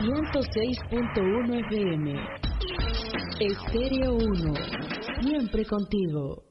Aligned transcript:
106.1 0.00 1.60
FM. 1.66 2.14
Estéreo 3.38 4.14
1. 4.14 4.54
Siempre 5.20 5.66
contigo. 5.66 6.42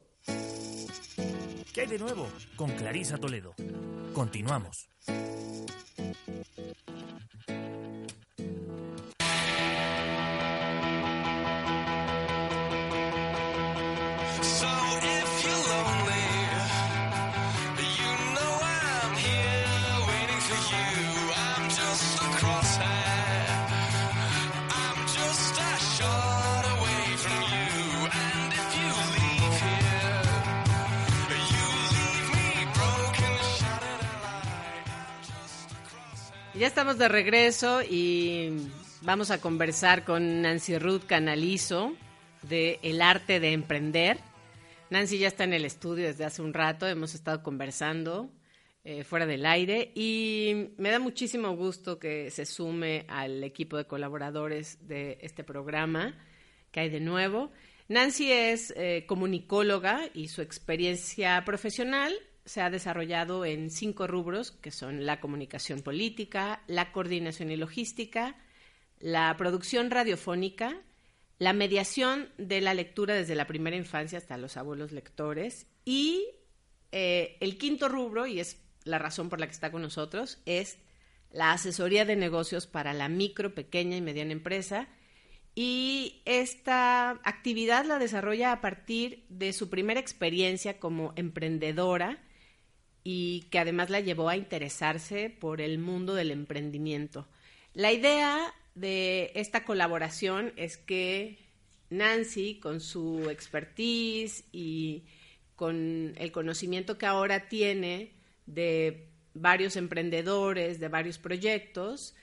¿Qué 1.73 1.81
hay 1.81 1.87
de 1.87 1.97
nuevo? 1.97 2.27
Con 2.55 2.69
Clarisa 2.73 3.17
Toledo. 3.17 3.55
Continuamos. 4.13 4.87
Ya 36.59 36.67
estamos 36.67 36.97
de 36.97 37.07
regreso 37.07 37.81
y 37.81 38.67
vamos 39.01 39.31
a 39.31 39.39
conversar 39.39 40.03
con 40.03 40.41
Nancy 40.41 40.77
Ruth 40.77 41.03
Canalizo 41.07 41.95
de 42.41 42.81
El 42.83 43.01
Arte 43.01 43.39
de 43.39 43.53
Emprender. 43.53 44.17
Nancy 44.89 45.19
ya 45.19 45.29
está 45.29 45.45
en 45.45 45.53
el 45.53 45.63
estudio 45.63 46.07
desde 46.07 46.25
hace 46.25 46.41
un 46.41 46.53
rato, 46.53 46.85
hemos 46.85 47.15
estado 47.15 47.43
conversando 47.43 48.29
eh, 48.83 49.05
fuera 49.05 49.25
del 49.25 49.45
aire 49.45 49.93
y 49.95 50.71
me 50.75 50.91
da 50.91 50.99
muchísimo 50.99 51.55
gusto 51.55 51.97
que 51.97 52.29
se 52.29 52.45
sume 52.45 53.05
al 53.07 53.41
equipo 53.45 53.77
de 53.77 53.87
colaboradores 53.87 54.85
de 54.85 55.17
este 55.21 55.45
programa 55.45 56.13
que 56.73 56.81
hay 56.81 56.89
de 56.89 56.99
nuevo. 56.99 57.53
Nancy 57.87 58.33
es 58.33 58.73
eh, 58.75 59.05
comunicóloga 59.07 60.09
y 60.13 60.27
su 60.27 60.41
experiencia 60.41 61.41
profesional 61.45 62.13
se 62.49 62.61
ha 62.61 62.71
desarrollado 62.71 63.45
en 63.45 63.69
cinco 63.69 64.07
rubros, 64.07 64.49
que 64.49 64.71
son 64.71 65.05
la 65.05 65.19
comunicación 65.19 65.83
política, 65.83 66.63
la 66.65 66.91
coordinación 66.91 67.51
y 67.51 67.57
logística, 67.57 68.35
la 68.97 69.37
producción 69.37 69.91
radiofónica, 69.91 70.81
la 71.37 71.53
mediación 71.53 72.27
de 72.39 72.59
la 72.61 72.73
lectura 72.73 73.13
desde 73.13 73.35
la 73.35 73.45
primera 73.45 73.75
infancia 73.75 74.17
hasta 74.17 74.35
los 74.39 74.57
abuelos 74.57 74.91
lectores 74.91 75.67
y 75.85 76.25
eh, 76.91 77.37
el 77.39 77.59
quinto 77.59 77.87
rubro, 77.87 78.25
y 78.25 78.39
es 78.39 78.59
la 78.83 78.97
razón 78.97 79.29
por 79.29 79.39
la 79.39 79.45
que 79.45 79.53
está 79.53 79.71
con 79.71 79.83
nosotros, 79.83 80.41
es 80.47 80.79
la 81.29 81.51
asesoría 81.51 82.03
de 82.03 82.15
negocios 82.15 82.65
para 82.65 82.93
la 82.93 83.09
micro, 83.09 83.53
pequeña 83.53 83.95
y 83.95 84.01
mediana 84.01 84.31
empresa. 84.31 84.87
Y 85.53 86.23
esta 86.25 87.11
actividad 87.11 87.85
la 87.85 87.99
desarrolla 87.99 88.53
a 88.53 88.59
partir 88.59 89.23
de 89.29 89.53
su 89.53 89.69
primera 89.69 89.99
experiencia 89.99 90.79
como 90.79 91.13
emprendedora 91.15 92.23
y 93.11 93.47
que 93.49 93.57
además 93.57 93.89
la 93.89 94.01
llevó 94.01 94.29
a 94.29 94.37
interesarse 94.37 95.31
por 95.31 95.61
el 95.61 95.79
mundo 95.79 96.13
del 96.13 96.29
emprendimiento. 96.29 97.27
La 97.73 97.91
idea 97.91 98.53
de 98.75 99.31
esta 99.33 99.65
colaboración 99.65 100.53
es 100.57 100.77
que 100.77 101.39
Nancy, 101.89 102.59
con 102.59 102.79
su 102.79 103.31
expertise 103.31 104.43
y 104.51 105.05
con 105.55 106.13
el 106.19 106.31
conocimiento 106.31 106.99
que 106.99 107.07
ahora 107.07 107.49
tiene 107.49 108.11
de 108.45 109.07
varios 109.33 109.75
emprendedores, 109.75 110.79
de 110.79 110.87
varios 110.89 111.17
proyectos, 111.17 112.13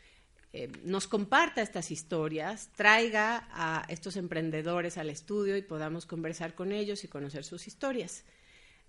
eh, 0.52 0.70
nos 0.84 1.08
comparta 1.08 1.62
estas 1.62 1.90
historias, 1.90 2.70
traiga 2.76 3.48
a 3.50 3.84
estos 3.88 4.16
emprendedores 4.16 4.98
al 4.98 5.10
estudio 5.10 5.56
y 5.56 5.62
podamos 5.62 6.06
conversar 6.06 6.54
con 6.54 6.70
ellos 6.70 7.02
y 7.02 7.08
conocer 7.08 7.42
sus 7.42 7.66
historias. 7.66 8.22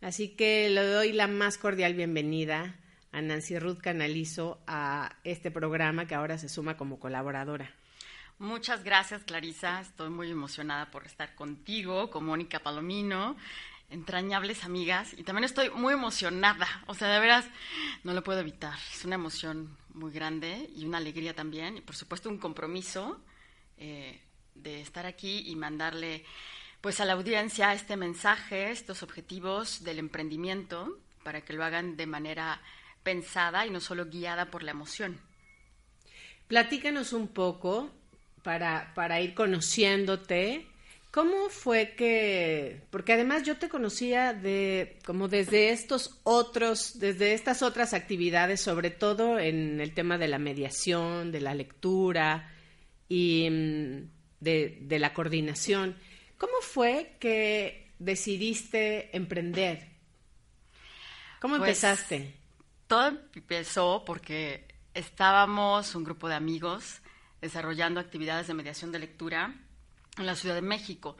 Así 0.01 0.29
que 0.29 0.69
le 0.69 0.83
doy 0.83 1.11
la 1.11 1.27
más 1.27 1.57
cordial 1.57 1.95
bienvenida 1.95 2.75
a 3.11 3.21
Nancy 3.21 3.57
Ruth 3.57 3.79
Canalizo 3.79 4.59
a 4.67 5.15
este 5.23 5.49
programa 5.49 6.05
que 6.05 6.13
ahora 6.13 6.37
se 6.37 6.49
suma 6.49 6.77
como 6.77 6.99
colaboradora. 6.99 7.73
Muchas 8.37 8.83
gracias, 8.83 9.23
Clarisa. 9.23 9.81
Estoy 9.81 10.11
muy 10.11 10.29
emocionada 10.29 10.91
por 10.91 11.07
estar 11.07 11.33
contigo, 11.33 12.11
con 12.11 12.25
Mónica 12.25 12.59
Palomino, 12.59 13.35
entrañables 13.89 14.63
amigas. 14.63 15.13
Y 15.17 15.23
también 15.23 15.45
estoy 15.45 15.71
muy 15.71 15.95
emocionada. 15.95 16.67
O 16.85 16.93
sea, 16.93 17.07
de 17.07 17.19
veras, 17.19 17.45
no 18.03 18.13
lo 18.13 18.23
puedo 18.23 18.39
evitar. 18.39 18.75
Es 18.93 19.03
una 19.03 19.15
emoción 19.15 19.75
muy 19.95 20.11
grande 20.11 20.69
y 20.75 20.85
una 20.85 20.99
alegría 20.99 21.33
también. 21.33 21.77
Y 21.77 21.81
por 21.81 21.95
supuesto, 21.95 22.29
un 22.29 22.37
compromiso 22.37 23.19
eh, 23.79 24.21
de 24.53 24.81
estar 24.81 25.07
aquí 25.07 25.43
y 25.47 25.55
mandarle 25.55 26.23
pues 26.81 26.99
a 26.99 27.05
la 27.05 27.13
audiencia 27.13 27.73
este 27.73 27.97
mensaje, 27.97 28.71
estos 28.71 29.03
objetivos 29.03 29.83
del 29.83 29.99
emprendimiento, 29.99 30.99
para 31.23 31.41
que 31.41 31.53
lo 31.53 31.63
hagan 31.63 31.97
de 31.97 32.05
manera 32.05 32.61
pensada 33.03 33.65
y 33.65 33.69
no 33.69 33.79
solo 33.79 34.05
guiada 34.05 34.51
por 34.51 34.63
la 34.63 34.71
emoción. 34.71 35.19
Platícanos 36.47 37.13
un 37.13 37.27
poco 37.27 37.91
para, 38.43 38.93
para 38.93 39.19
ir 39.19 39.33
conociéndote. 39.33 40.67
¿Cómo 41.11 41.49
fue 41.49 41.95
que, 41.97 42.83
porque 42.91 43.13
además 43.13 43.43
yo 43.43 43.57
te 43.57 43.69
conocía 43.69 44.33
de, 44.33 44.99
como 45.05 45.27
desde 45.27 45.71
estos 45.71 46.19
otros, 46.23 46.99
desde 46.99 47.33
estas 47.33 47.63
otras 47.63 47.93
actividades, 47.93 48.61
sobre 48.61 48.91
todo 48.91 49.39
en 49.39 49.81
el 49.81 49.93
tema 49.93 50.17
de 50.17 50.27
la 50.27 50.37
mediación, 50.37 51.31
de 51.31 51.41
la 51.41 51.55
lectura 51.55 52.53
y 53.09 53.49
mm, 53.49 54.09
de, 54.39 54.77
de 54.81 54.99
la 54.99 55.13
coordinación. 55.13 55.95
¿Cómo 56.37 56.61
fue 56.61 57.17
que 57.19 57.93
decidiste 57.99 59.15
emprender? 59.15 59.87
¿Cómo 61.39 61.57
Pues, 61.57 61.69
empezaste? 61.69 62.33
Todo 62.87 63.17
empezó 63.33 64.03
porque 64.05 64.67
estábamos 64.93 65.93
un 65.95 66.03
grupo 66.03 66.29
de 66.29 66.35
amigos 66.35 67.01
desarrollando 67.41 67.99
actividades 67.99 68.47
de 68.47 68.53
mediación 68.53 68.91
de 68.91 68.99
lectura 68.99 69.53
en 70.17 70.25
la 70.25 70.35
Ciudad 70.35 70.55
de 70.55 70.61
México. 70.61 71.17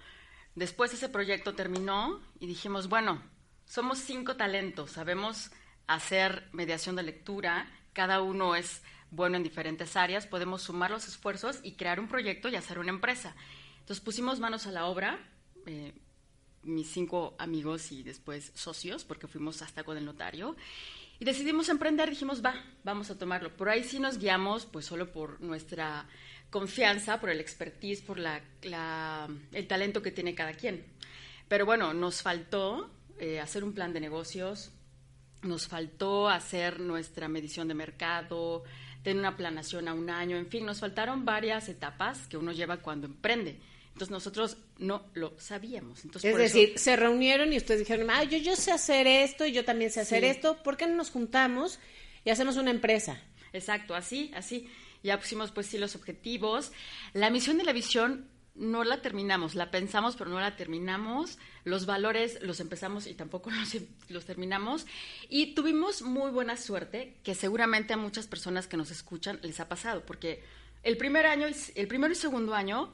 Después 0.56 0.94
ese 0.94 1.10
proyecto 1.10 1.54
terminó 1.54 2.22
y 2.40 2.48
dijimos, 2.48 2.90
bueno, 2.90 3.22
somos 3.66 4.00
cinco 4.00 4.36
talentos, 4.36 4.92
sabemos 4.92 5.52
hacer 5.86 6.50
mediación 6.52 6.96
de 6.96 7.04
lectura, 7.04 7.72
cada 7.94 8.22
uno 8.22 8.56
es 8.56 8.82
bueno 9.12 9.38
en 9.38 9.44
diferentes 9.44 9.96
áreas, 9.96 10.26
podemos 10.26 10.64
sumar 10.64 10.92
los 10.92 11.08
esfuerzos 11.08 11.60
y 11.64 11.74
crear 11.74 12.00
un 12.00 12.08
proyecto 12.08 12.50
y 12.50 12.56
hacer 12.56 12.80
una 12.80 12.90
empresa. 12.90 13.36
Entonces 13.88 14.04
pusimos 14.04 14.42
manos 14.42 14.68
a 14.68 14.72
la 14.74 14.86
obra, 14.88 15.18
eh, 15.66 15.94
mis 16.64 16.92
cinco 16.92 17.36
amigos 17.40 17.94
y 17.94 18.04
después 18.04 18.52
socios, 18.54 19.06
porque 19.06 19.28
fuimos 19.28 19.62
hasta 19.62 19.86
con 19.86 19.98
el 19.98 20.04
notario, 20.04 20.58
y 21.20 21.24
decidimos 21.24 21.70
emprender, 21.70 22.10
dijimos, 22.10 22.44
va, 22.44 22.54
vamos 22.84 23.10
a 23.12 23.18
tomarlo. 23.18 23.56
Por 23.56 23.70
ahí 23.70 23.86
sí 23.86 23.98
nos 24.02 24.18
guiamos, 24.18 24.66
pues 24.66 24.86
solo 24.86 25.10
por 25.14 25.40
nuestra 25.40 26.06
confianza, 26.50 27.22
por 27.22 27.30
el 27.30 27.40
expertise, 27.40 28.02
por 28.02 28.20
la, 28.20 28.42
la- 28.64 29.30
el 29.54 29.68
talento 29.68 30.02
que 30.02 30.12
tiene 30.12 30.36
cada 30.36 30.52
quien. 30.52 30.86
Pero 31.48 31.66
bueno, 31.66 31.94
nos 31.94 32.22
faltó 32.22 32.92
eh, 33.20 33.40
hacer 33.40 33.64
un 33.64 33.72
plan 33.72 33.94
de 33.94 34.02
negocios, 34.02 34.70
nos 35.44 35.66
faltó 35.70 36.28
hacer 36.28 36.82
nuestra 36.82 37.30
medición 37.30 37.70
de 37.70 37.74
mercado, 37.74 38.64
tener 39.02 39.18
una 39.20 39.38
planación 39.38 39.88
a 39.88 39.94
un 39.94 40.10
año, 40.10 40.36
en 40.36 40.48
fin, 40.48 40.66
nos 40.66 40.82
faltaron 40.82 41.24
varias 41.24 41.70
etapas 41.70 42.28
que 42.28 42.36
uno 42.36 42.52
lleva 42.52 42.78
cuando 42.82 43.08
emprende. 43.08 43.62
Entonces 43.98 44.12
nosotros 44.12 44.58
no 44.78 45.04
lo 45.16 45.34
sabíamos. 45.40 46.06
Entonces, 46.06 46.30
Es 46.36 46.40
eso- 46.40 46.60
decir, 46.60 46.78
se 46.78 46.96
reunieron 46.96 47.52
y 47.52 47.58
ustedes 47.58 47.80
dijeron, 47.80 48.12
ah, 48.12 48.24
yo, 48.26 48.38
yo 48.38 48.56
sé 48.56 48.72
hacer 48.72 49.08
esto 49.08 49.44
y 49.44 49.54
yo 49.54 49.66
también 49.66 49.90
sé 49.90 50.02
hacer 50.02 50.22
Sí. 50.24 50.30
esto, 50.30 50.62
¿por 50.62 50.78
qué 50.78 50.86
no 50.86 50.94
nos 50.94 51.10
juntamos 51.10 51.80
y 52.24 52.30
hacemos 52.30 52.58
una 52.58 52.70
empresa? 52.70 53.20
Exacto, 53.54 53.96
así, 53.96 54.30
así. 54.36 54.70
Ya 55.02 55.20
pusimos 55.20 55.52
pues 55.52 55.66
sí 55.66 55.80
los 55.80 55.96
objetivos. 55.96 56.72
La 57.14 57.32
misión 57.32 57.58
de 57.58 57.64
la 57.64 57.74
visión 57.74 58.28
no 58.54 58.84
la 58.84 59.02
terminamos, 59.02 59.56
la 59.56 59.72
pensamos 59.72 60.16
pero 60.16 60.30
no 60.30 60.40
la 60.40 60.56
terminamos. 60.56 61.40
Los 61.64 61.88
valores 61.88 62.38
los 62.44 62.60
empezamos 62.60 63.08
y 63.08 63.16
tampoco 63.16 63.50
los, 63.50 63.78
los 64.10 64.26
terminamos. 64.26 64.86
Y 65.28 65.56
tuvimos 65.56 66.04
muy 66.04 66.30
buena 66.30 66.56
suerte, 66.56 67.16
que 67.24 67.34
seguramente 67.34 67.94
a 67.94 67.98
muchas 67.98 68.28
personas 68.28 68.68
que 68.68 68.78
nos 68.78 68.92
escuchan 68.92 69.40
les 69.42 69.60
ha 69.60 69.68
pasado, 69.68 70.06
porque 70.06 70.44
el 70.84 70.98
primer 70.98 71.26
año, 71.26 71.48
el 71.74 71.88
primero 71.88 72.14
y 72.14 72.16
segundo 72.16 72.54
año, 72.54 72.94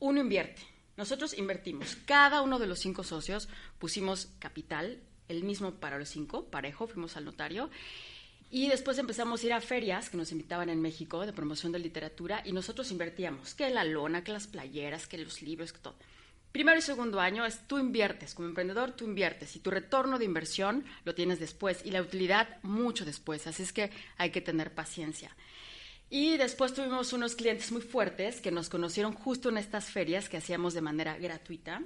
uno 0.00 0.20
invierte. 0.20 0.62
Nosotros 0.96 1.36
invertimos. 1.38 1.96
Cada 2.06 2.42
uno 2.42 2.58
de 2.58 2.66
los 2.66 2.80
cinco 2.80 3.04
socios 3.04 3.48
pusimos 3.78 4.28
capital, 4.38 5.00
el 5.28 5.44
mismo 5.44 5.72
para 5.72 5.98
los 5.98 6.08
cinco, 6.08 6.46
parejo, 6.46 6.88
fuimos 6.88 7.16
al 7.16 7.24
notario. 7.24 7.70
Y 8.50 8.68
después 8.68 8.98
empezamos 8.98 9.42
a 9.42 9.46
ir 9.46 9.52
a 9.52 9.60
ferias 9.60 10.08
que 10.08 10.16
nos 10.16 10.32
invitaban 10.32 10.70
en 10.70 10.80
México 10.80 11.26
de 11.26 11.32
promoción 11.32 11.70
de 11.70 11.78
literatura 11.78 12.42
y 12.44 12.52
nosotros 12.52 12.90
invertíamos, 12.90 13.54
que 13.54 13.68
la 13.68 13.84
lona, 13.84 14.24
que 14.24 14.32
las 14.32 14.46
playeras, 14.46 15.06
que 15.06 15.18
los 15.18 15.42
libros, 15.42 15.72
que 15.72 15.80
todo. 15.80 15.96
Primero 16.50 16.78
y 16.78 16.82
segundo 16.82 17.20
año 17.20 17.44
es 17.44 17.68
tú 17.68 17.78
inviertes, 17.78 18.34
como 18.34 18.48
emprendedor 18.48 18.92
tú 18.92 19.04
inviertes 19.04 19.54
y 19.54 19.60
tu 19.60 19.70
retorno 19.70 20.18
de 20.18 20.24
inversión 20.24 20.84
lo 21.04 21.14
tienes 21.14 21.38
después 21.38 21.84
y 21.84 21.90
la 21.90 22.00
utilidad 22.00 22.56
mucho 22.62 23.04
después, 23.04 23.46
así 23.46 23.62
es 23.62 23.72
que 23.72 23.90
hay 24.16 24.30
que 24.30 24.40
tener 24.40 24.74
paciencia. 24.74 25.30
Y 26.10 26.38
después 26.38 26.72
tuvimos 26.72 27.12
unos 27.12 27.34
clientes 27.34 27.70
muy 27.70 27.82
fuertes 27.82 28.40
que 28.40 28.50
nos 28.50 28.68
conocieron 28.68 29.12
justo 29.12 29.50
en 29.50 29.58
estas 29.58 29.90
ferias 29.90 30.28
que 30.28 30.38
hacíamos 30.38 30.72
de 30.72 30.80
manera 30.80 31.18
gratuita 31.18 31.82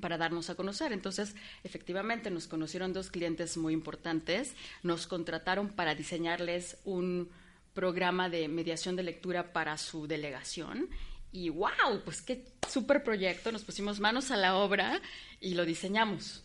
para 0.00 0.18
darnos 0.18 0.50
a 0.50 0.54
conocer. 0.54 0.92
Entonces, 0.92 1.34
efectivamente, 1.64 2.30
nos 2.30 2.46
conocieron 2.46 2.92
dos 2.92 3.10
clientes 3.10 3.56
muy 3.56 3.72
importantes, 3.72 4.54
nos 4.84 5.08
contrataron 5.08 5.70
para 5.70 5.96
diseñarles 5.96 6.78
un 6.84 7.30
programa 7.74 8.28
de 8.28 8.46
mediación 8.46 8.94
de 8.94 9.02
lectura 9.02 9.52
para 9.52 9.76
su 9.78 10.06
delegación. 10.06 10.88
Y 11.32 11.48
wow, 11.48 12.02
pues 12.04 12.22
qué 12.22 12.44
súper 12.68 13.02
proyecto, 13.02 13.50
nos 13.50 13.64
pusimos 13.64 13.98
manos 13.98 14.30
a 14.30 14.36
la 14.36 14.56
obra 14.56 15.00
y 15.40 15.54
lo 15.54 15.64
diseñamos. 15.64 16.44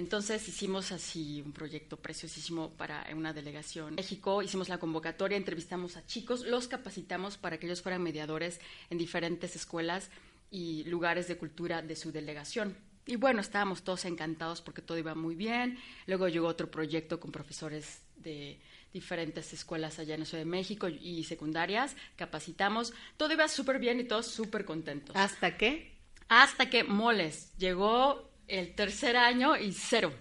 Entonces 0.00 0.48
hicimos 0.48 0.92
así 0.92 1.42
un 1.44 1.52
proyecto 1.52 1.98
preciosísimo 1.98 2.70
para 2.70 3.06
una 3.14 3.34
delegación. 3.34 3.90
En 3.90 3.94
México 3.96 4.40
hicimos 4.40 4.70
la 4.70 4.78
convocatoria, 4.78 5.36
entrevistamos 5.36 5.98
a 5.98 6.06
chicos, 6.06 6.46
los 6.46 6.68
capacitamos 6.68 7.36
para 7.36 7.58
que 7.58 7.66
ellos 7.66 7.82
fueran 7.82 8.02
mediadores 8.02 8.62
en 8.88 8.96
diferentes 8.96 9.56
escuelas 9.56 10.08
y 10.50 10.84
lugares 10.84 11.28
de 11.28 11.36
cultura 11.36 11.82
de 11.82 11.96
su 11.96 12.12
delegación. 12.12 12.78
Y 13.04 13.16
bueno, 13.16 13.42
estábamos 13.42 13.82
todos 13.82 14.06
encantados 14.06 14.62
porque 14.62 14.80
todo 14.80 14.96
iba 14.96 15.14
muy 15.14 15.34
bien. 15.34 15.78
Luego 16.06 16.28
llegó 16.28 16.46
otro 16.46 16.70
proyecto 16.70 17.20
con 17.20 17.30
profesores 17.30 18.00
de 18.16 18.58
diferentes 18.94 19.52
escuelas 19.52 19.98
allá 19.98 20.14
en 20.14 20.20
la 20.20 20.26
Ciudad 20.26 20.44
de 20.44 20.50
México 20.50 20.88
y 20.88 21.24
secundarias. 21.24 21.94
Capacitamos. 22.16 22.94
Todo 23.18 23.34
iba 23.34 23.46
súper 23.48 23.78
bien 23.78 24.00
y 24.00 24.04
todos 24.04 24.28
súper 24.28 24.64
contentos. 24.64 25.14
¿Hasta 25.14 25.58
qué? 25.58 25.92
Hasta 26.28 26.70
que 26.70 26.84
Moles 26.84 27.52
llegó 27.58 28.29
el 28.50 28.74
tercer 28.74 29.16
año 29.16 29.56
y 29.56 29.72
cero. 29.72 30.12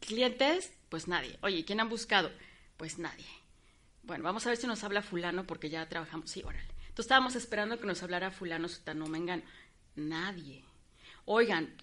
Clientes, 0.00 0.72
pues 0.88 1.06
nadie. 1.06 1.38
Oye, 1.42 1.64
¿quién 1.64 1.80
han 1.80 1.88
buscado? 1.88 2.30
Pues 2.76 2.98
nadie. 2.98 3.26
Bueno, 4.02 4.24
vamos 4.24 4.44
a 4.44 4.50
ver 4.50 4.58
si 4.58 4.66
nos 4.66 4.82
habla 4.82 5.02
fulano 5.02 5.46
porque 5.46 5.70
ya 5.70 5.88
trabajamos. 5.88 6.30
Sí, 6.30 6.42
órale. 6.44 6.68
Entonces 6.80 7.06
estábamos 7.06 7.36
esperando 7.36 7.78
que 7.78 7.86
nos 7.86 8.02
hablara 8.02 8.30
fulano, 8.30 8.68
sutano, 8.68 9.06
mengan. 9.06 9.44
Nadie. 9.94 10.64
Oigan, 11.24 11.76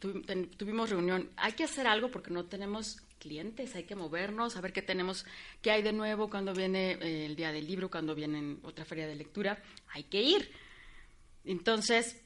tuvimos 0.57 0.89
reunión. 0.89 1.31
Hay 1.37 1.53
que 1.53 1.63
hacer 1.63 1.87
algo 1.87 2.11
porque 2.11 2.31
no 2.31 2.45
tenemos 2.45 2.97
clientes, 3.19 3.75
hay 3.75 3.83
que 3.83 3.95
movernos, 3.95 4.57
a 4.57 4.61
ver 4.61 4.73
qué 4.73 4.81
tenemos, 4.81 5.25
qué 5.61 5.71
hay 5.71 5.81
de 5.81 5.93
nuevo 5.93 6.29
cuando 6.29 6.53
viene 6.53 6.93
eh, 6.93 7.25
el 7.25 7.35
día 7.35 7.51
del 7.51 7.65
libro, 7.65 7.89
cuando 7.89 8.15
viene 8.15 8.57
otra 8.63 8.83
feria 8.83 9.07
de 9.07 9.15
lectura. 9.15 9.63
Hay 9.93 10.03
que 10.03 10.21
ir. 10.21 10.51
Entonces, 11.45 12.21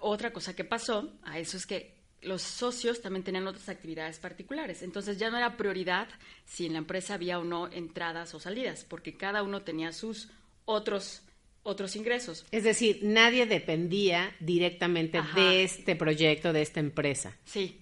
otra 0.00 0.32
cosa 0.32 0.54
que 0.54 0.64
pasó 0.64 1.18
a 1.22 1.38
eso 1.38 1.56
es 1.56 1.66
que 1.66 2.01
los 2.22 2.42
socios 2.42 3.02
también 3.02 3.24
tenían 3.24 3.46
otras 3.46 3.68
actividades 3.68 4.18
particulares. 4.18 4.82
Entonces 4.82 5.18
ya 5.18 5.30
no 5.30 5.36
era 5.36 5.56
prioridad 5.56 6.08
si 6.44 6.66
en 6.66 6.72
la 6.72 6.78
empresa 6.78 7.14
había 7.14 7.38
o 7.38 7.44
no 7.44 7.68
entradas 7.70 8.34
o 8.34 8.40
salidas, 8.40 8.84
porque 8.84 9.16
cada 9.16 9.42
uno 9.42 9.62
tenía 9.62 9.92
sus 9.92 10.28
otros 10.64 11.22
otros 11.64 11.94
ingresos. 11.94 12.44
Es 12.50 12.64
decir, 12.64 13.00
nadie 13.02 13.46
dependía 13.46 14.34
directamente 14.40 15.22
de 15.34 15.62
este 15.62 15.94
proyecto, 15.94 16.52
de 16.52 16.62
esta 16.62 16.80
empresa. 16.80 17.36
Sí, 17.44 17.80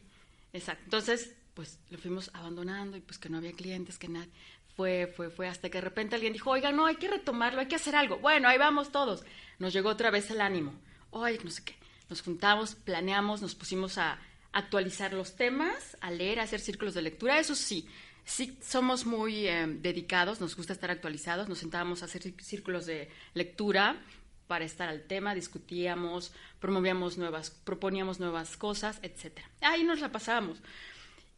exacto. 0.53 0.85
Entonces, 0.85 1.35
pues 1.55 1.79
lo 1.89 1.97
fuimos 1.97 2.31
abandonando 2.35 2.97
y 2.97 3.01
pues 3.01 3.19
que 3.19 3.29
no 3.29 3.39
había 3.39 3.53
clientes, 3.53 3.99
que 3.99 4.09
nadie. 4.09 4.31
Fue, 4.77 5.13
fue, 5.15 5.31
fue, 5.31 5.49
hasta 5.49 5.69
que 5.69 5.79
de 5.79 5.83
repente 5.83 6.15
alguien 6.15 6.33
dijo, 6.33 6.51
oiga, 6.51 6.73
no, 6.73 6.87
hay 6.87 6.97
que 6.97 7.09
retomarlo, 7.09 7.61
hay 7.61 7.67
que 7.67 7.77
hacer 7.77 7.97
algo. 7.97 8.19
Bueno, 8.19 8.49
ahí 8.49 8.57
vamos 8.57 8.93
todos. 8.93 9.25
Nos 9.59 9.73
llegó 9.73 9.91
otra 9.91 10.11
vez 10.11 10.31
el 10.31 10.41
ánimo. 10.41 10.75
Oye, 11.11 11.39
no 11.43 11.51
sé 11.51 11.65
qué. 11.65 11.75
Nos 12.09 12.23
juntamos, 12.23 12.75
planeamos, 12.77 13.43
nos 13.43 13.55
pusimos 13.55 13.99
a, 13.99 14.19
actualizar 14.53 15.13
los 15.13 15.37
temas, 15.37 15.97
a 16.01 16.11
leer, 16.11 16.41
a 16.41 16.45
hacer 16.45 16.61
círculos 16.61 16.95
de 16.95 17.03
lectura, 17.03 17.39
eso 17.39 17.55
sí. 17.55 17.87
Sí, 18.25 18.59
somos 18.63 19.07
muy 19.07 19.47
eh, 19.47 19.67
dedicados, 19.67 20.41
nos 20.41 20.57
gusta 20.57 20.73
estar 20.73 20.91
actualizados, 20.91 21.49
nos 21.49 21.59
sentábamos 21.59 22.03
a 22.03 22.05
hacer 22.05 22.35
círculos 22.41 22.87
de 22.87 23.09
lectura 23.35 24.01
para 24.47 24.65
estar 24.65 24.89
al 24.89 25.03
tema, 25.03 25.35
discutíamos, 25.35 26.33
promovíamos 26.59 27.19
nuevas, 27.19 27.51
proponíamos 27.51 28.21
nuevas 28.21 28.57
cosas, 28.57 28.99
etcétera. 29.03 29.49
Ahí 29.61 29.85
nos 29.85 30.01
la 30.01 30.13
pasábamos. 30.13 30.59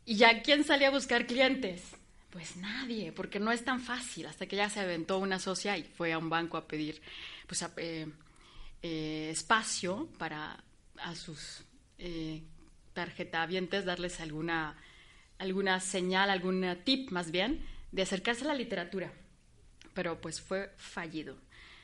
¿Y 0.04 0.16
ya 0.16 0.42
quién 0.42 0.64
salía 0.64 0.88
a 0.88 0.92
buscar 0.92 1.26
clientes? 1.26 1.82
Pues 2.30 2.56
nadie, 2.56 3.12
porque 3.12 3.38
no 3.38 3.52
es 3.52 3.64
tan 3.64 3.80
fácil. 3.80 4.26
Hasta 4.26 4.46
que 4.46 4.56
ya 4.56 4.70
se 4.70 4.80
aventó 4.80 5.18
una 5.18 5.38
socia 5.38 5.76
y 5.76 5.84
fue 5.84 6.12
a 6.12 6.18
un 6.18 6.30
banco 6.30 6.56
a 6.56 6.66
pedir 6.66 7.00
pues, 7.46 7.62
eh, 7.76 8.06
eh, 8.82 9.28
espacio 9.30 10.08
para 10.18 10.64
a 10.96 11.14
sus 11.14 11.64
tarjetavientes 12.92 13.84
darles 13.84 14.20
alguna, 14.20 14.76
alguna 15.38 15.80
señal, 15.80 16.30
algún 16.30 16.66
tip 16.84 17.10
más 17.10 17.30
bien, 17.30 17.64
de 17.90 18.02
acercarse 18.02 18.44
a 18.44 18.48
la 18.48 18.54
literatura. 18.54 19.12
Pero 19.94 20.20
pues 20.20 20.40
fue 20.40 20.72
fallido. 20.76 21.36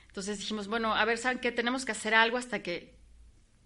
Entonces 0.08 0.38
dijimos, 0.38 0.68
bueno, 0.68 0.94
a 0.94 1.04
ver, 1.04 1.18
¿saben 1.18 1.38
qué? 1.38 1.52
Tenemos 1.52 1.84
que 1.84 1.92
hacer 1.92 2.14
algo 2.14 2.38
hasta 2.38 2.62
que 2.62 2.96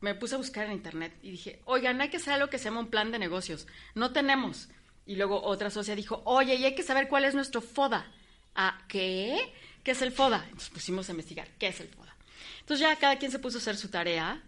me 0.00 0.14
puse 0.14 0.34
a 0.34 0.38
buscar 0.38 0.66
en 0.66 0.72
internet 0.72 1.14
y 1.22 1.30
dije, 1.30 1.62
oigan, 1.64 2.00
hay 2.00 2.10
que 2.10 2.16
hacer 2.16 2.34
algo 2.34 2.50
que 2.50 2.58
se 2.58 2.64
llama 2.64 2.80
un 2.80 2.90
plan 2.90 3.12
de 3.12 3.18
negocios. 3.18 3.66
No 3.94 4.12
tenemos. 4.12 4.68
Y 5.06 5.16
luego 5.16 5.42
otra 5.42 5.70
socia 5.70 5.94
dijo, 5.94 6.22
oye, 6.24 6.56
y 6.56 6.64
hay 6.64 6.74
que 6.74 6.82
saber 6.82 7.08
cuál 7.08 7.24
es 7.24 7.34
nuestro 7.34 7.60
FODA. 7.60 8.10
¿A 8.54 8.82
qué? 8.88 9.52
¿Qué 9.82 9.92
es 9.92 10.02
el 10.02 10.12
FODA? 10.12 10.44
Entonces 10.44 10.70
pusimos 10.70 11.08
a 11.08 11.12
investigar, 11.12 11.48
¿qué 11.58 11.68
es 11.68 11.80
el 11.80 11.88
FODA? 11.88 12.14
Entonces 12.60 12.86
ya 12.86 12.96
cada 12.96 13.16
quien 13.16 13.30
se 13.30 13.38
puso 13.38 13.58
a 13.58 13.60
hacer 13.60 13.76
su 13.76 13.88
tarea 13.88 14.42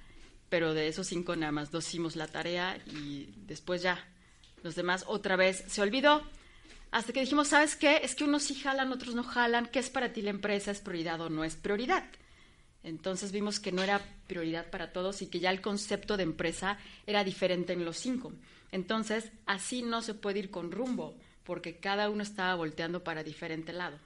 pero 0.49 0.75
de 0.75 0.89
esos 0.89 1.07
cinco 1.07 1.37
nada 1.37 1.53
más 1.53 1.71
dos 1.71 1.87
hicimos 1.89 2.17
la 2.17 2.29
tarea 2.29 2.79
y 2.87 3.35
después 3.47 3.83
ya 3.83 4.07
los 4.63 4.75
demás 4.75 5.05
otra 5.07 5.37
vez 5.37 5.65
se 5.69 5.83
olvidó. 5.83 6.23
Hasta 6.91 7.13
que 7.13 7.21
dijimos, 7.21 7.49
¿sabes 7.49 7.77
qué? 7.77 8.01
Es 8.03 8.15
que 8.15 8.25
unos 8.25 8.45
sí 8.45 8.55
jalan, 8.55 8.93
otros 8.93 9.15
no 9.15 9.25
jalan. 9.25 9.67
¿Qué 9.67 9.81
es 9.81 9.91
para 9.91 10.13
ti 10.13 10.23
la 10.23 10.31
empresa? 10.31 10.71
¿Es 10.71 10.81
prioridad 10.81 11.21
o 11.21 11.29
no 11.29 11.45
es 11.45 11.57
prioridad? 11.57 12.05
Entonces 12.85 13.33
vimos 13.33 13.59
que 13.59 13.73
no 13.73 13.83
era 13.83 14.01
prioridad 14.27 14.71
para 14.71 14.93
todos 14.93 15.23
y 15.23 15.27
que 15.27 15.41
ya 15.41 15.51
el 15.51 15.61
concepto 15.61 16.17
de 16.17 16.23
empresa 16.23 16.79
era 17.07 17.25
diferente 17.25 17.73
en 17.73 17.85
los 17.85 17.97
cinco. 17.97 18.33
Entonces, 18.71 19.33
así 19.47 19.83
no 19.83 20.03
se 20.03 20.15
puede 20.15 20.41
ir 20.41 20.51
con 20.51 20.71
rumbo, 20.71 21.17
porque 21.45 21.77
cada 21.77 22.11
uno 22.11 22.23
estaba 22.23 22.55
volteando 22.55 23.03
para 23.03 23.23
diferente 23.23 23.73
lado. 23.73 23.99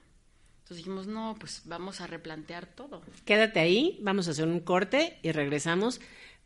Entonces 0.59 0.77
dijimos, 0.77 1.07
no, 1.07 1.35
pues 1.39 1.63
vamos 1.65 1.99
a 1.99 2.07
replantear 2.07 2.67
todo. 2.67 3.01
Quédate 3.25 3.59
ahí, 3.59 3.97
vamos 4.01 4.27
a 4.27 4.31
hacer 4.31 4.47
un 4.47 4.59
corte 4.59 5.17
y 5.23 5.31
regresamos 5.31 5.99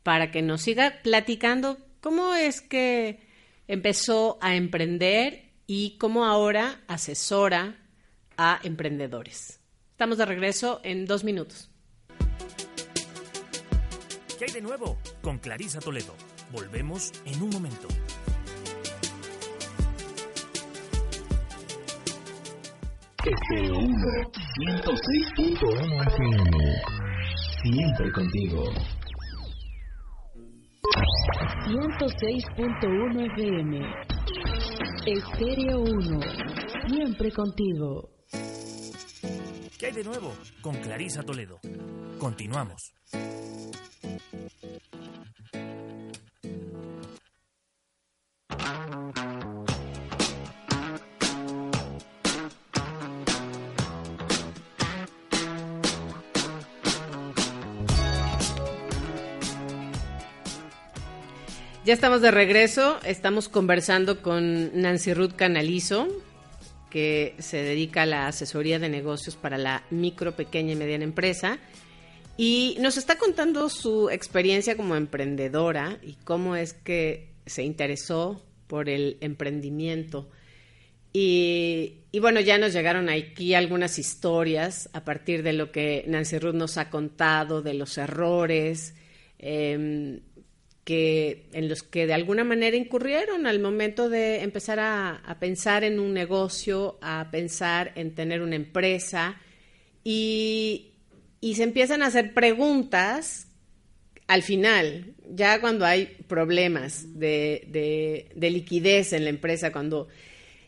para 0.03 0.31
que 0.31 0.41
nos 0.41 0.61
siga 0.61 0.99
platicando 1.01 1.77
cómo 2.01 2.35
es 2.35 2.61
que 2.61 3.19
empezó 3.67 4.37
a 4.41 4.55
emprender 4.55 5.51
y 5.65 5.97
cómo 5.97 6.25
ahora 6.25 6.81
asesora 6.87 7.77
a 8.37 8.59
emprendedores. 8.63 9.59
Estamos 9.91 10.17
de 10.17 10.25
regreso 10.25 10.81
en 10.83 11.05
dos 11.05 11.23
minutos. 11.23 11.69
¿Qué 14.37 14.45
hay 14.45 14.51
de 14.51 14.61
nuevo? 14.61 14.97
Con 15.21 15.37
Clarisa 15.39 15.79
Toledo. 15.79 16.13
Volvemos 16.51 17.11
en 17.25 17.41
un 17.41 17.49
momento. 17.49 17.87
FM 23.25 23.95
106.1 24.59 26.07
FM. 26.07 26.57
Siempre 27.63 28.11
contigo. 28.11 28.65
106.1 31.65 33.31
FM. 33.31 33.79
Estéreo 35.05 35.79
1. 35.79 36.19
Siempre 36.87 37.31
contigo. 37.31 38.09
¿Qué 39.79 39.85
hay 39.85 39.93
de 39.93 40.03
nuevo? 40.03 40.33
Con 40.61 40.75
Clarisa 40.75 41.23
Toledo. 41.23 41.59
Continuamos. 42.19 42.93
Ya 61.93 61.97
estamos 61.97 62.21
de 62.21 62.31
regreso, 62.31 62.99
estamos 63.05 63.49
conversando 63.49 64.23
con 64.23 64.81
Nancy 64.81 65.13
Ruth 65.13 65.33
Canalizo, 65.35 66.07
que 66.89 67.35
se 67.37 67.57
dedica 67.57 68.01
a 68.01 68.05
la 68.07 68.25
asesoría 68.25 68.79
de 68.79 68.89
negocios 68.89 69.35
para 69.35 69.59
la 69.59 69.83
micro, 69.91 70.35
pequeña 70.35 70.71
y 70.71 70.75
mediana 70.75 71.03
empresa. 71.03 71.59
Y 72.35 72.77
nos 72.79 72.97
está 72.97 73.19
contando 73.19 73.69
su 73.69 74.09
experiencia 74.09 74.75
como 74.75 74.95
emprendedora 74.95 75.99
y 76.01 76.13
cómo 76.23 76.55
es 76.55 76.73
que 76.73 77.29
se 77.45 77.61
interesó 77.61 78.43
por 78.65 78.89
el 78.89 79.17
emprendimiento. 79.21 80.31
Y, 81.13 81.99
bueno, 82.19 82.39
ya 82.39 82.57
nos 82.57 82.73
llegaron 82.73 83.07
aquí 83.07 83.53
algunas 83.53 83.99
historias 83.99 84.89
a 84.93 85.03
partir 85.03 85.43
de 85.43 85.53
lo 85.53 85.71
que 85.71 86.05
Nancy 86.07 86.39
Ruth 86.39 86.55
nos 86.55 86.79
ha 86.79 86.89
contado, 86.89 87.61
de 87.61 87.75
los 87.75 87.99
errores. 87.99 88.95
Em, 89.37 90.21
que 90.83 91.45
en 91.53 91.69
los 91.69 91.81
que 91.83 92.05
de 92.07 92.13
alguna 92.13 92.43
manera 92.43 92.75
incurrieron 92.75 93.47
al 93.47 93.59
momento 93.59 94.09
de 94.09 94.41
empezar 94.41 94.79
a, 94.79 95.37
pensar 95.39 95.83
en 95.83 95.99
un 95.99 96.13
negocio, 96.13 96.97
a 97.01 97.29
pensar 97.31 97.93
en 97.95 98.15
tener 98.15 98.41
una 98.41 98.55
empresa 98.55 99.39
y, 100.03 100.91
y 101.39 101.55
se 101.55 101.63
empiezan 101.63 102.03
a 102.03 102.07
hacer 102.07 102.33
preguntas 102.33 103.47
al 104.27 104.41
final, 104.41 105.15
ya 105.29 105.59
cuando 105.61 105.85
hay 105.85 106.17
problemas 106.27 107.19
de, 107.19 107.67
de, 107.67 108.29
de 108.35 108.49
liquidez 108.49 109.13
en 109.13 109.25
la 109.25 109.29
empresa, 109.29 109.71
cuando, 109.71 110.07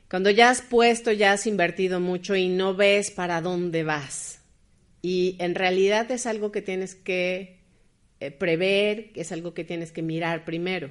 cuando 0.09 0.29
ya 0.29 0.49
has 0.49 0.61
puesto, 0.61 1.11
ya 1.11 1.31
has 1.31 1.47
invertido 1.47 1.99
mucho 1.99 2.35
y 2.35 2.47
no 2.47 2.75
ves 2.75 3.11
para 3.11 3.41
dónde 3.41 3.83
vas. 3.83 4.41
Y 5.01 5.35
en 5.39 5.55
realidad 5.55 6.09
es 6.11 6.25
algo 6.25 6.51
que 6.51 6.61
tienes 6.61 6.95
que 6.95 7.64
eh, 8.19 8.31
prever, 8.31 9.11
es 9.15 9.31
algo 9.31 9.53
que 9.53 9.63
tienes 9.63 9.91
que 9.91 10.01
mirar 10.01 10.45
primero. 10.45 10.89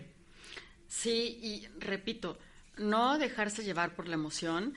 Sí, 0.89 1.39
y 1.43 1.67
repito, 1.79 2.39
no 2.77 3.19
dejarse 3.19 3.65
llevar 3.65 3.95
por 3.95 4.09
la 4.09 4.15
emoción, 4.15 4.75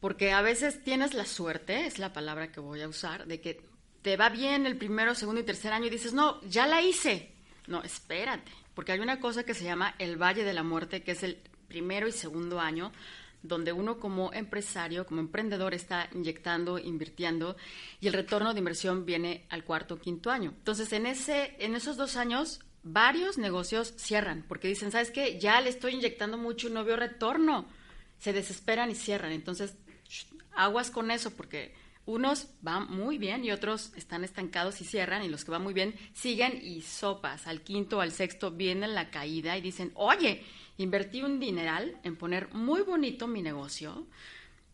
porque 0.00 0.32
a 0.32 0.42
veces 0.42 0.82
tienes 0.82 1.14
la 1.14 1.24
suerte, 1.24 1.86
es 1.86 1.98
la 1.98 2.12
palabra 2.12 2.50
que 2.50 2.60
voy 2.60 2.80
a 2.82 2.88
usar, 2.88 3.26
de 3.26 3.40
que 3.40 3.62
te 4.02 4.16
va 4.16 4.28
bien 4.28 4.66
el 4.66 4.76
primero, 4.76 5.14
segundo 5.14 5.40
y 5.40 5.44
tercer 5.44 5.72
año 5.72 5.86
y 5.86 5.90
dices, 5.90 6.12
no, 6.12 6.40
ya 6.42 6.66
la 6.66 6.82
hice. 6.82 7.30
No, 7.68 7.82
espérate, 7.82 8.50
porque 8.74 8.92
hay 8.92 8.98
una 8.98 9.20
cosa 9.20 9.44
que 9.44 9.54
se 9.54 9.64
llama 9.64 9.94
el 9.98 10.20
Valle 10.20 10.44
de 10.44 10.52
la 10.52 10.64
Muerte, 10.64 11.02
que 11.02 11.12
es 11.12 11.22
el 11.22 11.38
primero 11.68 12.08
y 12.08 12.12
segundo 12.12 12.58
año, 12.58 12.92
donde 13.42 13.72
uno 13.72 13.98
como 13.98 14.32
empresario, 14.32 15.06
como 15.06 15.20
emprendedor 15.20 15.74
está 15.74 16.08
inyectando, 16.12 16.78
invirtiendo 16.78 17.56
y 18.00 18.06
el 18.06 18.12
retorno 18.12 18.52
de 18.52 18.58
inversión 18.58 19.04
viene 19.04 19.44
al 19.50 19.64
cuarto 19.64 19.94
o 19.94 19.98
quinto 19.98 20.30
año. 20.30 20.54
Entonces, 20.56 20.92
en, 20.92 21.06
ese, 21.06 21.56
en 21.58 21.74
esos 21.74 21.96
dos 21.96 22.16
años, 22.16 22.60
varios 22.82 23.38
negocios 23.38 23.94
cierran 23.96 24.44
porque 24.48 24.68
dicen, 24.68 24.90
¿sabes 24.90 25.10
qué? 25.10 25.38
Ya 25.38 25.60
le 25.60 25.70
estoy 25.70 25.94
inyectando 25.94 26.38
mucho 26.38 26.68
y 26.68 26.72
no 26.72 26.84
veo 26.84 26.96
retorno. 26.96 27.66
Se 28.18 28.32
desesperan 28.32 28.90
y 28.90 28.94
cierran. 28.94 29.32
Entonces, 29.32 29.74
aguas 30.54 30.90
con 30.90 31.10
eso 31.10 31.32
porque 31.32 31.74
unos 32.04 32.48
van 32.62 32.90
muy 32.90 33.16
bien 33.18 33.44
y 33.44 33.52
otros 33.52 33.92
están 33.96 34.24
estancados 34.24 34.80
y 34.80 34.84
cierran 34.84 35.22
y 35.22 35.28
los 35.28 35.44
que 35.44 35.52
van 35.52 35.62
muy 35.62 35.74
bien 35.74 35.94
siguen 36.14 36.58
y 36.60 36.82
sopas. 36.82 37.46
Al 37.46 37.62
quinto 37.62 37.98
o 37.98 38.00
al 38.00 38.12
sexto 38.12 38.50
viene 38.50 38.88
la 38.88 39.10
caída 39.10 39.56
y 39.56 39.60
dicen, 39.60 39.92
oye, 39.94 40.42
invertí 40.78 41.22
un 41.22 41.40
dineral 41.40 41.98
en 42.02 42.16
poner 42.16 42.52
muy 42.54 42.82
bonito 42.82 43.26
mi 43.26 43.42
negocio 43.42 44.06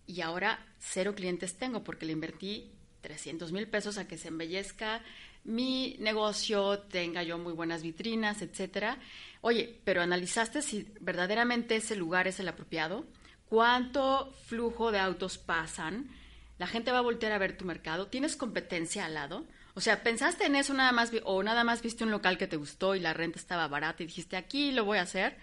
y 0.07 0.21
ahora 0.21 0.65
cero 0.79 1.15
clientes 1.15 1.57
tengo 1.57 1.85
porque 1.85 2.07
le 2.07 2.13
invertí 2.13 2.71
300 3.03 3.53
mil 3.53 3.69
pesos 3.69 3.99
a 3.99 4.09
que 4.09 4.19
se 4.19 4.29
embellezca 4.29 5.03
mi 5.45 5.97
negocio, 6.01 6.81
tenga 6.81 7.23
yo 7.23 7.39
muy 7.39 7.53
buenas 7.53 7.83
vitrinas, 7.83 8.43
etcétera. 8.43 8.99
Oye, 9.41 9.81
pero 9.85 10.03
analizaste 10.03 10.63
si 10.63 10.93
verdaderamente 11.01 11.77
ese 11.77 11.97
lugar 11.97 12.29
es 12.29 12.41
el 12.41 12.49
apropiado, 12.49 13.07
cuánto 13.49 14.33
flujo 14.47 14.93
de 14.93 14.99
autos 14.99 15.39
pasan, 15.39 16.11
la 16.59 16.67
gente 16.67 16.93
va 16.93 16.99
a 16.99 17.03
voltear 17.03 17.33
a 17.33 17.39
ver 17.39 17.57
tu 17.57 17.65
mercado, 17.65 18.09
tienes 18.09 18.37
competencia 18.37 19.07
al 19.07 19.15
lado. 19.15 19.47
O 19.75 19.81
sea, 19.81 20.03
pensaste 20.03 20.45
en 20.45 20.57
eso 20.57 20.75
nada 20.75 20.91
más 20.91 21.13
o 21.25 21.43
nada 21.43 21.63
más 21.63 21.83
viste 21.83 22.03
un 22.03 22.11
local 22.11 22.37
que 22.37 22.49
te 22.49 22.57
gustó 22.57 22.97
y 22.97 23.01
la 23.01 23.15
renta 23.15 23.39
estaba 23.39 23.69
barata 23.69 24.03
y 24.03 24.07
dijiste, 24.07 24.37
aquí 24.37 24.73
lo 24.73 24.85
voy 24.85 24.99
a 24.99 25.03
hacer. 25.03 25.37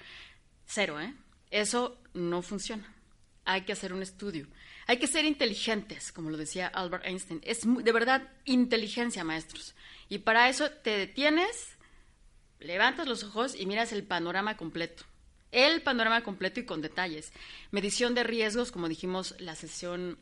Cero, 0.66 1.00
¿eh? 1.00 1.14
Eso 1.52 1.98
no 2.14 2.42
funciona. 2.42 2.94
Hay 3.46 3.62
que 3.62 3.74
hacer 3.74 3.94
un 3.94 4.02
estudio. 4.02 4.48
Hay 4.88 4.98
que 4.98 5.08
ser 5.08 5.26
inteligentes, 5.26 6.12
como 6.12 6.30
lo 6.30 6.38
decía 6.38 6.68
Albert 6.68 7.06
Einstein. 7.06 7.42
Es 7.44 7.62
de 7.66 7.92
verdad 7.92 8.30
inteligencia, 8.46 9.24
maestros. 9.24 9.76
Y 10.10 10.20
para 10.20 10.50
eso 10.50 10.70
te 10.70 10.92
detienes, 10.92 11.76
levantas 12.60 13.08
los 13.08 13.24
ojos 13.24 13.56
y 13.60 13.66
miras 13.66 13.92
el 13.92 14.04
panorama 14.04 14.58
completo. 14.58 15.04
El 15.52 15.82
panorama 15.82 16.24
completo 16.24 16.60
y 16.60 16.66
con 16.66 16.82
detalles. 16.82 17.32
Medición 17.72 18.14
de 18.14 18.24
riesgos, 18.24 18.72
como 18.72 18.90
dijimos 18.90 19.36
la 19.40 19.56
sesión, 19.56 20.20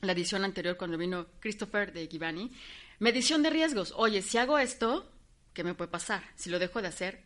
la 0.00 0.12
edición 0.12 0.44
anterior 0.44 0.76
cuando 0.76 0.96
vino 0.96 1.26
Christopher 1.40 1.92
de 1.92 2.06
Givani. 2.06 2.52
Medición 2.98 3.42
de 3.42 3.50
riesgos. 3.50 3.92
Oye, 3.96 4.22
si 4.22 4.38
hago 4.38 4.58
esto, 4.58 5.10
¿qué 5.52 5.64
me 5.64 5.74
puede 5.74 5.90
pasar? 5.90 6.22
Si 6.36 6.50
lo 6.50 6.58
dejo 6.58 6.80
de 6.80 6.88
hacer, 6.88 7.24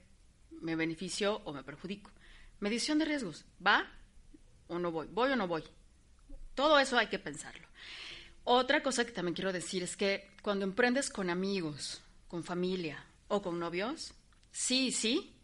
¿me 0.61 0.77
beneficio 0.77 1.43
o 1.45 1.53
me 1.53 1.63
perjudico? 1.63 2.11
Medición 2.63 3.01
de 3.01 3.07
riesgos. 3.07 3.45
¿Va 3.65 3.91
o 4.69 4.79
no 4.79 4.93
voy? 4.93 5.09
¿Voy 5.11 5.33
o 5.33 5.37
no 5.37 5.49
voy? 5.49 5.65
Todo 6.55 6.79
eso 6.79 6.97
hay 6.97 7.09
que 7.09 7.19
pensarlo. 7.19 7.67
Otra 8.45 8.85
cosa 8.85 9.05
que 9.05 9.11
también 9.11 9.35
quiero 9.35 9.53
decir 9.53 9.83
es 9.83 9.97
que 9.97 10.31
cuando 10.43 10.65
emprendes 10.65 11.11
con 11.11 11.29
amigos, 11.29 12.03
con 12.29 12.45
familia 12.45 13.05
o 13.27 13.43
con 13.43 13.59
novios, 13.59 14.15
sí, 14.53 14.93
sí, 14.93 15.35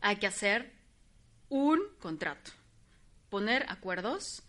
hay 0.00 0.16
que 0.16 0.26
hacer 0.26 0.72
un 1.50 1.82
contrato, 1.98 2.50
poner 3.28 3.66
acuerdos, 3.68 4.42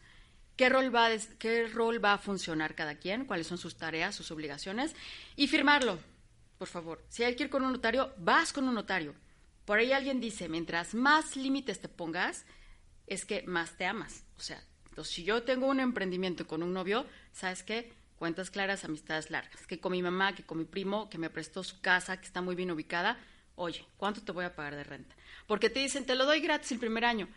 qué 0.56 0.70
rol 0.70 0.96
va, 0.96 1.08
a, 1.08 1.18
qué 1.38 1.68
rol 1.68 2.04
va 2.04 2.14
a 2.14 2.18
funcionar 2.18 2.76
cada 2.76 2.96
quien, 2.96 3.26
cuáles 3.26 3.48
son 3.48 3.58
sus 3.58 3.76
tareas, 3.76 4.16
sus 4.16 4.32
obligaciones 4.32 4.96
y 5.36 5.48
firmarlo, 5.48 6.00
por 6.58 6.70
favor. 6.70 7.04
Si 7.10 7.26
hay 7.26 7.36
que 7.36 7.44
ir 7.44 7.50
con 7.50 7.66
un 7.66 7.74
notario, 7.74 8.14
vas 8.18 8.54
con 8.54 8.70
un 8.70 8.76
notario. 8.76 9.16
Por 9.66 9.80
ahí 9.80 9.92
alguien 9.92 10.22
dice, 10.22 10.48
mientras 10.48 10.94
más 10.94 11.36
límites 11.36 11.82
te 11.82 11.90
pongas, 11.90 12.46
es 13.08 13.26
que 13.26 13.44
más 13.44 13.78
te 13.78 13.86
amas. 13.86 14.24
O 14.38 14.42
sea, 14.42 14.64
entonces, 14.90 15.14
si 15.14 15.24
yo 15.24 15.44
tengo 15.44 15.68
un 15.68 15.80
emprendimiento 15.80 16.48
con 16.48 16.64
un 16.64 16.74
novio, 16.74 17.06
¿sabes 17.34 17.64
qué? 17.64 17.92
Cuentas 18.18 18.50
claras, 18.50 18.86
amistades 18.86 19.30
largas. 19.30 19.68
Que 19.68 19.80
con 19.80 19.92
mi 19.92 20.02
mamá, 20.02 20.34
que 20.36 20.46
con 20.46 20.58
mi 20.58 20.66
primo, 20.66 21.10
que 21.10 21.18
me 21.18 21.30
prestó 21.30 21.64
su 21.64 21.82
casa, 21.82 22.18
que 22.18 22.28
está 22.28 22.42
muy 22.42 22.56
bien 22.56 22.72
ubicada, 22.72 23.20
oye, 23.56 23.86
¿cuánto 23.98 24.22
te 24.22 24.32
voy 24.32 24.46
a 24.46 24.56
pagar 24.56 24.76
de 24.76 24.84
renta? 24.84 25.16
Porque 25.48 25.70
te 25.70 25.82
dicen, 25.82 26.06
te 26.06 26.16
lo 26.16 26.26
doy 26.26 26.40
gratis 26.40 26.72
el 26.72 26.80
primer 26.80 27.06
año. 27.06 27.28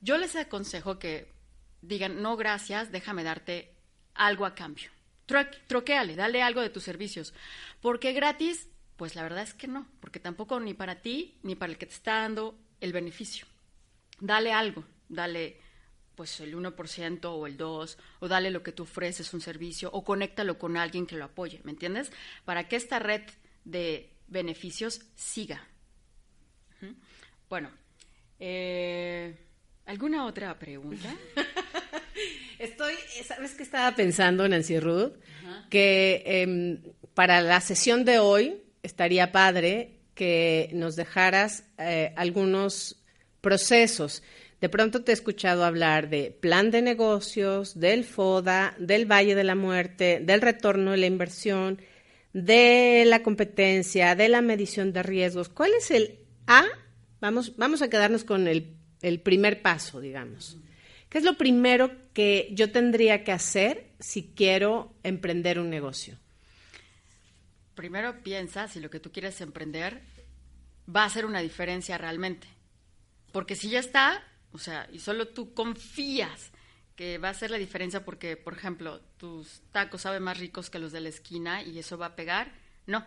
Yo 0.00 0.18
les 0.18 0.36
aconsejo 0.36 0.98
que 0.98 1.32
digan, 1.82 2.20
no, 2.20 2.36
gracias, 2.36 2.92
déjame 2.92 3.24
darte 3.24 3.74
algo 4.14 4.44
a 4.44 4.54
cambio. 4.54 4.90
troquéale, 5.68 6.16
dale 6.16 6.42
algo 6.42 6.60
de 6.60 6.70
tus 6.70 6.82
servicios. 6.82 7.32
Porque 7.80 8.12
gratis, 8.12 8.68
pues 9.00 9.14
la 9.14 9.22
verdad 9.22 9.42
es 9.44 9.54
que 9.54 9.66
no, 9.66 9.86
porque 9.98 10.20
tampoco 10.20 10.60
ni 10.60 10.74
para 10.74 11.00
ti 11.00 11.38
ni 11.42 11.54
para 11.54 11.72
el 11.72 11.78
que 11.78 11.86
te 11.86 11.94
está 11.94 12.16
dando 12.16 12.58
el 12.82 12.92
beneficio. 12.92 13.46
Dale 14.20 14.52
algo, 14.52 14.84
dale 15.08 15.56
pues 16.14 16.38
el 16.40 16.54
1% 16.54 17.24
o 17.24 17.46
el 17.46 17.56
2%, 17.56 17.96
o 18.18 18.28
dale 18.28 18.50
lo 18.50 18.62
que 18.62 18.72
tú 18.72 18.82
ofreces, 18.82 19.32
un 19.32 19.40
servicio, 19.40 19.88
o 19.90 20.04
conéctalo 20.04 20.58
con 20.58 20.76
alguien 20.76 21.06
que 21.06 21.16
lo 21.16 21.24
apoye, 21.24 21.62
¿me 21.64 21.70
entiendes? 21.70 22.12
Para 22.44 22.68
que 22.68 22.76
esta 22.76 22.98
red 22.98 23.22
de 23.64 24.12
beneficios 24.26 25.00
siga. 25.14 25.66
Bueno, 27.48 27.70
eh, 28.38 29.34
¿alguna 29.86 30.26
otra 30.26 30.58
pregunta? 30.58 31.08
Estoy, 32.58 32.96
¿sabes 33.24 33.54
qué 33.54 33.62
estaba 33.62 33.96
pensando, 33.96 34.46
Nancy 34.46 34.78
Ruth? 34.78 35.14
Que 35.70 36.22
em, 36.26 36.82
para 37.14 37.40
la 37.40 37.62
sesión 37.62 38.04
de 38.04 38.18
hoy 38.18 38.62
estaría 38.90 39.32
padre 39.32 40.00
que 40.14 40.70
nos 40.74 40.96
dejaras 40.96 41.64
eh, 41.78 42.12
algunos 42.16 43.02
procesos 43.40 44.22
de 44.60 44.68
pronto 44.68 45.02
te 45.02 45.12
he 45.12 45.14
escuchado 45.14 45.64
hablar 45.64 46.10
de 46.10 46.36
plan 46.38 46.70
de 46.70 46.82
negocios, 46.82 47.80
del 47.80 48.04
FODA, 48.04 48.74
del 48.78 49.10
Valle 49.10 49.34
de 49.34 49.44
la 49.44 49.54
Muerte, 49.54 50.20
del 50.22 50.42
retorno 50.42 50.90
de 50.90 50.98
la 50.98 51.06
inversión, 51.06 51.80
de 52.34 53.04
la 53.06 53.22
competencia, 53.22 54.14
de 54.14 54.28
la 54.28 54.42
medición 54.42 54.92
de 54.92 55.02
riesgos. 55.02 55.48
¿Cuál 55.48 55.72
es 55.78 55.90
el 55.90 56.18
A? 56.46 56.64
Vamos, 57.20 57.56
vamos 57.56 57.80
a 57.80 57.88
quedarnos 57.88 58.24
con 58.24 58.48
el, 58.48 58.76
el 59.00 59.20
primer 59.20 59.62
paso, 59.62 59.98
digamos. 59.98 60.58
¿Qué 61.08 61.18
es 61.18 61.24
lo 61.24 61.38
primero 61.38 61.90
que 62.12 62.50
yo 62.52 62.70
tendría 62.70 63.24
que 63.24 63.32
hacer 63.32 63.86
si 63.98 64.30
quiero 64.34 64.92
emprender 65.02 65.58
un 65.58 65.70
negocio? 65.70 66.18
Primero 67.74 68.22
piensa 68.22 68.68
si 68.68 68.80
lo 68.80 68.90
que 68.90 69.00
tú 69.00 69.12
quieres 69.12 69.40
emprender 69.40 70.02
va 70.94 71.02
a 71.02 71.06
hacer 71.06 71.24
una 71.26 71.40
diferencia 71.40 71.98
realmente. 71.98 72.48
Porque 73.32 73.54
si 73.54 73.70
ya 73.70 73.78
está, 73.78 74.22
o 74.52 74.58
sea, 74.58 74.88
y 74.92 74.98
solo 74.98 75.28
tú 75.28 75.54
confías 75.54 76.50
que 76.96 77.18
va 77.18 77.28
a 77.28 77.30
hacer 77.30 77.50
la 77.50 77.56
diferencia 77.56 78.04
porque, 78.04 78.36
por 78.36 78.52
ejemplo, 78.52 79.00
tus 79.16 79.62
tacos 79.72 80.02
saben 80.02 80.22
más 80.22 80.38
ricos 80.38 80.68
que 80.68 80.78
los 80.78 80.92
de 80.92 81.00
la 81.00 81.08
esquina 81.08 81.62
y 81.62 81.78
eso 81.78 81.96
va 81.96 82.06
a 82.06 82.16
pegar. 82.16 82.52
No. 82.86 83.06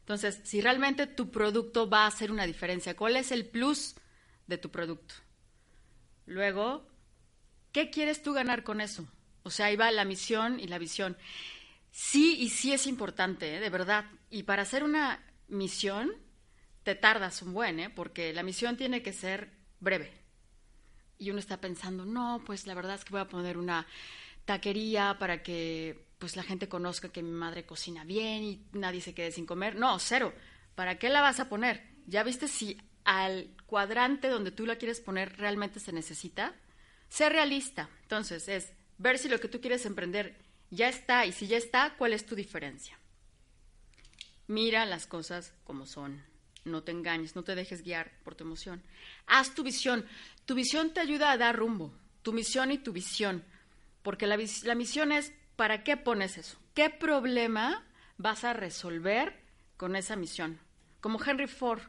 Entonces, 0.00 0.40
si 0.44 0.60
realmente 0.60 1.06
tu 1.06 1.30
producto 1.30 1.88
va 1.88 2.04
a 2.04 2.08
hacer 2.08 2.30
una 2.30 2.44
diferencia, 2.44 2.96
¿cuál 2.96 3.16
es 3.16 3.32
el 3.32 3.46
plus 3.46 3.94
de 4.48 4.58
tu 4.58 4.70
producto? 4.70 5.14
Luego, 6.26 6.86
¿qué 7.72 7.88
quieres 7.90 8.22
tú 8.22 8.32
ganar 8.32 8.64
con 8.64 8.80
eso? 8.80 9.06
O 9.44 9.50
sea, 9.50 9.66
ahí 9.66 9.76
va 9.76 9.90
la 9.90 10.04
misión 10.04 10.60
y 10.60 10.66
la 10.66 10.78
visión. 10.78 11.16
Sí 11.92 12.36
y 12.40 12.48
sí 12.48 12.72
es 12.72 12.88
importante, 12.88 13.56
¿eh? 13.56 13.60
de 13.60 13.70
verdad. 13.70 14.06
Y 14.30 14.42
para 14.42 14.62
hacer 14.62 14.82
una 14.82 15.22
misión, 15.46 16.10
te 16.82 16.96
tardas 16.96 17.42
un 17.42 17.52
buen, 17.52 17.78
¿eh? 17.78 17.90
porque 17.90 18.32
la 18.32 18.42
misión 18.42 18.76
tiene 18.76 19.02
que 19.02 19.12
ser 19.12 19.52
breve 19.78 20.22
y 21.22 21.30
uno 21.30 21.38
está 21.38 21.60
pensando, 21.60 22.04
no, 22.04 22.42
pues 22.44 22.66
la 22.66 22.74
verdad 22.74 22.96
es 22.96 23.04
que 23.04 23.12
voy 23.12 23.20
a 23.20 23.28
poner 23.28 23.56
una 23.56 23.86
taquería 24.44 25.16
para 25.20 25.42
que 25.42 26.06
pues 26.18 26.34
la 26.34 26.42
gente 26.42 26.68
conozca 26.68 27.10
que 27.10 27.22
mi 27.22 27.30
madre 27.30 27.64
cocina 27.64 28.04
bien 28.04 28.42
y 28.42 28.66
nadie 28.72 29.00
se 29.00 29.14
quede 29.14 29.30
sin 29.30 29.46
comer. 29.46 29.76
No, 29.76 29.98
cero. 29.98 30.32
¿Para 30.74 30.98
qué 30.98 31.08
la 31.10 31.20
vas 31.20 31.38
a 31.38 31.48
poner? 31.48 31.84
¿Ya 32.06 32.24
viste 32.24 32.48
si 32.48 32.80
al 33.04 33.54
cuadrante 33.66 34.28
donde 34.28 34.50
tú 34.50 34.66
la 34.66 34.76
quieres 34.76 35.00
poner 35.00 35.36
realmente 35.36 35.78
se 35.78 35.92
necesita? 35.92 36.54
Ser 37.08 37.32
realista. 37.32 37.88
Entonces, 38.02 38.48
es 38.48 38.72
ver 38.98 39.18
si 39.18 39.28
lo 39.28 39.38
que 39.38 39.48
tú 39.48 39.60
quieres 39.60 39.84
emprender 39.86 40.36
Ya 40.72 40.88
está, 40.88 41.26
y 41.26 41.32
si 41.32 41.46
ya 41.46 41.58
está, 41.58 41.94
¿cuál 41.98 42.14
es 42.14 42.24
tu 42.24 42.34
diferencia? 42.34 42.98
Mira 44.46 44.86
las 44.86 45.06
cosas 45.06 45.52
como 45.64 45.84
son. 45.84 46.22
No 46.64 46.82
te 46.82 46.92
engañes, 46.92 47.36
no 47.36 47.44
te 47.44 47.54
dejes 47.54 47.82
guiar 47.82 48.10
por 48.24 48.36
tu 48.36 48.44
emoción. 48.44 48.82
Haz 49.26 49.54
tu 49.54 49.64
visión. 49.64 50.06
Tu 50.46 50.54
visión 50.54 50.94
te 50.94 51.00
ayuda 51.00 51.30
a 51.30 51.36
dar 51.36 51.56
rumbo. 51.56 51.92
Tu 52.22 52.32
misión 52.32 52.72
y 52.72 52.78
tu 52.78 52.94
visión. 52.94 53.44
Porque 54.02 54.26
la, 54.26 54.38
misión 54.74 55.12
es, 55.12 55.34
¿para 55.56 55.84
qué 55.84 55.98
pones 55.98 56.38
eso? 56.38 56.56
¿Qué 56.72 56.88
problema 56.88 57.84
vas 58.16 58.42
a 58.44 58.54
resolver 58.54 59.42
con 59.76 59.94
esa 59.94 60.16
misión? 60.16 60.58
Como 61.02 61.22
Henry 61.22 61.48
Ford, 61.48 61.82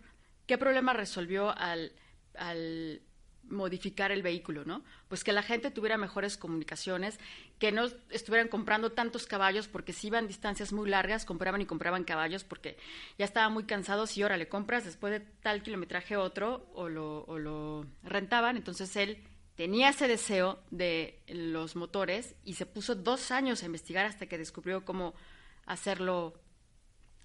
¿qué 0.46 0.58
problema 0.58 0.92
resolvió 0.92 1.58
al, 1.58 1.94
al 2.36 3.02
modificar 3.50 4.12
el 4.12 4.24
vehículo, 4.24 4.66
¿no? 4.66 4.84
Pues 5.08 5.24
que 5.24 5.34
la 5.34 5.44
gente 5.44 5.72
tuviera 5.72 5.98
mejores 5.98 6.38
comunicaciones, 6.38 7.20
que 7.60 7.72
no 7.72 7.88
estuvieran 8.10 8.48
comprando 8.48 8.92
tantos 8.92 9.28
caballos 9.28 9.68
porque 9.68 9.94
si 9.94 10.08
iban 10.08 10.28
distancias 10.28 10.74
muy 10.74 10.90
largas, 10.90 11.26
compraban 11.26 11.62
y 11.62 11.66
compraban 11.66 12.04
caballos 12.04 12.44
porque 12.44 12.78
ya 13.18 13.26
estaban 13.26 13.54
muy 13.54 13.66
cansados 13.66 14.18
y 14.18 14.22
ahora 14.24 14.38
le 14.38 14.50
compras 14.50 14.86
después 14.86 15.12
de 15.12 15.20
tal 15.20 15.62
kilometraje 15.62 16.18
otro 16.18 16.70
o 16.74 16.90
lo, 16.90 17.24
o 17.26 17.38
lo 17.38 17.86
rentaban. 18.04 18.58
Entonces 18.58 18.96
él 18.96 19.24
tenía 19.56 19.90
ese 19.90 20.08
deseo 20.08 20.64
de 20.72 21.22
los 21.28 21.76
motores 21.76 22.36
y 22.44 22.56
se 22.56 22.66
puso 22.66 22.96
dos 22.96 23.32
años 23.32 23.64
a 23.64 23.68
investigar 23.68 24.06
hasta 24.06 24.26
que 24.26 24.38
descubrió 24.38 24.84
cómo 24.86 25.14
hacerlo 25.66 26.40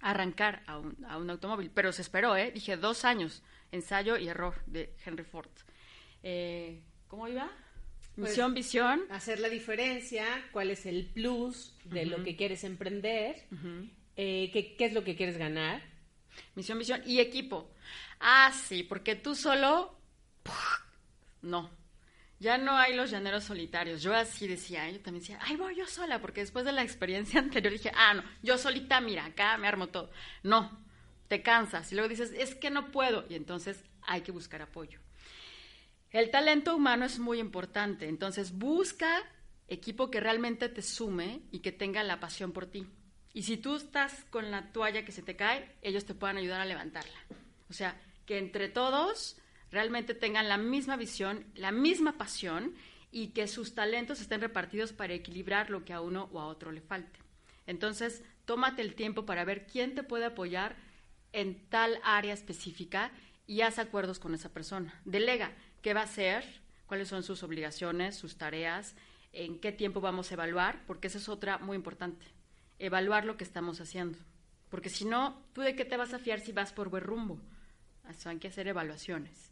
arrancar 0.00 0.62
a 0.66 0.78
un, 0.78 1.04
a 1.08 1.16
un 1.16 1.30
automóvil. 1.30 1.70
Pero 1.72 1.92
se 1.92 2.02
esperó, 2.02 2.36
¿eh? 2.36 2.52
Dije 2.52 2.76
dos 2.76 3.04
años, 3.04 3.42
ensayo 3.72 4.16
y 4.16 4.28
error 4.28 4.54
de 4.66 4.94
Henry 5.04 5.24
Ford. 5.24 5.50
Eh, 6.22 6.82
¿Cómo 7.08 7.28
iba? 7.28 7.50
Pues, 8.16 8.30
Misión, 8.30 8.54
visión. 8.54 9.02
Hacer 9.10 9.38
la 9.38 9.48
diferencia, 9.48 10.24
cuál 10.52 10.70
es 10.70 10.86
el 10.86 11.06
plus 11.06 11.74
de 11.84 12.04
lo 12.04 12.24
que 12.24 12.36
quieres 12.36 12.64
emprender, 12.64 13.46
eh, 14.16 14.50
qué, 14.52 14.74
qué 14.76 14.84
es 14.86 14.92
lo 14.92 15.04
que 15.04 15.14
quieres 15.14 15.36
ganar. 15.38 15.82
Misión, 16.54 16.78
visión 16.78 17.00
y 17.06 17.20
equipo. 17.20 17.70
Ah, 18.20 18.52
sí, 18.52 18.82
porque 18.82 19.14
tú 19.14 19.34
solo. 19.34 19.96
No. 21.42 21.70
Ya 22.40 22.56
no 22.56 22.76
hay 22.76 22.94
los 22.94 23.10
llaneros 23.10 23.44
solitarios. 23.44 24.02
Yo 24.02 24.14
así 24.14 24.46
decía, 24.46 24.88
yo 24.90 25.00
también 25.00 25.22
decía, 25.22 25.38
ay, 25.42 25.56
voy 25.56 25.76
yo 25.76 25.86
sola, 25.86 26.20
porque 26.20 26.40
después 26.40 26.64
de 26.64 26.72
la 26.72 26.82
experiencia 26.82 27.40
anterior 27.40 27.72
dije, 27.72 27.92
ah, 27.94 28.14
no, 28.14 28.24
yo 28.42 28.58
solita, 28.58 29.00
mira, 29.00 29.24
acá 29.24 29.56
me 29.58 29.66
armo 29.66 29.88
todo. 29.88 30.10
No, 30.42 30.84
te 31.28 31.42
cansas 31.42 31.90
y 31.90 31.94
luego 31.94 32.08
dices, 32.08 32.32
es 32.36 32.54
que 32.54 32.70
no 32.70 32.90
puedo, 32.90 33.24
y 33.28 33.34
entonces 33.34 33.82
hay 34.02 34.20
que 34.20 34.32
buscar 34.32 34.62
apoyo. 34.62 35.00
El 36.10 36.30
talento 36.30 36.74
humano 36.74 37.04
es 37.04 37.18
muy 37.18 37.38
importante, 37.38 38.08
entonces 38.08 38.56
busca 38.56 39.22
equipo 39.68 40.10
que 40.10 40.20
realmente 40.20 40.68
te 40.68 40.80
sume 40.80 41.42
y 41.50 41.60
que 41.60 41.72
tenga 41.72 42.02
la 42.02 42.18
pasión 42.18 42.52
por 42.52 42.66
ti. 42.66 42.86
Y 43.34 43.42
si 43.42 43.58
tú 43.58 43.76
estás 43.76 44.24
con 44.30 44.50
la 44.50 44.72
toalla 44.72 45.04
que 45.04 45.12
se 45.12 45.22
te 45.22 45.36
cae, 45.36 45.76
ellos 45.82 46.06
te 46.06 46.14
puedan 46.14 46.38
ayudar 46.38 46.60
a 46.60 46.64
levantarla. 46.64 47.18
O 47.68 47.74
sea, 47.74 48.00
que 48.24 48.38
entre 48.38 48.68
todos 48.68 49.36
realmente 49.70 50.14
tengan 50.14 50.48
la 50.48 50.56
misma 50.56 50.96
visión, 50.96 51.44
la 51.54 51.72
misma 51.72 52.16
pasión 52.16 52.74
y 53.10 53.28
que 53.28 53.46
sus 53.46 53.74
talentos 53.74 54.20
estén 54.20 54.40
repartidos 54.40 54.92
para 54.92 55.14
equilibrar 55.14 55.68
lo 55.68 55.84
que 55.84 55.92
a 55.92 56.00
uno 56.00 56.30
o 56.32 56.40
a 56.40 56.46
otro 56.46 56.72
le 56.72 56.80
falte. 56.80 57.20
Entonces, 57.66 58.22
tómate 58.46 58.80
el 58.80 58.94
tiempo 58.94 59.26
para 59.26 59.44
ver 59.44 59.66
quién 59.66 59.94
te 59.94 60.02
puede 60.02 60.24
apoyar 60.24 60.76
en 61.32 61.68
tal 61.68 62.00
área 62.02 62.32
específica 62.32 63.12
y 63.46 63.60
haz 63.60 63.78
acuerdos 63.78 64.18
con 64.18 64.34
esa 64.34 64.52
persona. 64.52 65.00
Delega 65.04 65.52
qué 65.82 65.94
va 65.94 66.00
a 66.00 66.04
hacer, 66.04 66.44
cuáles 66.86 67.08
son 67.08 67.22
sus 67.22 67.42
obligaciones, 67.42 68.16
sus 68.16 68.36
tareas, 68.36 68.94
en 69.32 69.58
qué 69.58 69.72
tiempo 69.72 70.00
vamos 70.00 70.30
a 70.30 70.34
evaluar, 70.34 70.82
porque 70.86 71.08
esa 71.08 71.18
es 71.18 71.28
otra 71.28 71.58
muy 71.58 71.76
importante. 71.76 72.26
Evaluar 72.78 73.24
lo 73.24 73.36
que 73.36 73.44
estamos 73.44 73.80
haciendo. 73.80 74.18
Porque 74.70 74.88
si 74.88 75.04
no, 75.04 75.42
¿tú 75.52 75.60
de 75.62 75.74
qué 75.74 75.84
te 75.84 75.96
vas 75.96 76.14
a 76.14 76.18
fiar 76.18 76.40
si 76.40 76.52
vas 76.52 76.72
por 76.72 76.88
buen 76.90 77.04
rumbo? 77.04 77.40
Eso 78.08 78.30
hay 78.30 78.38
que 78.38 78.48
hacer 78.48 78.68
evaluaciones. 78.68 79.50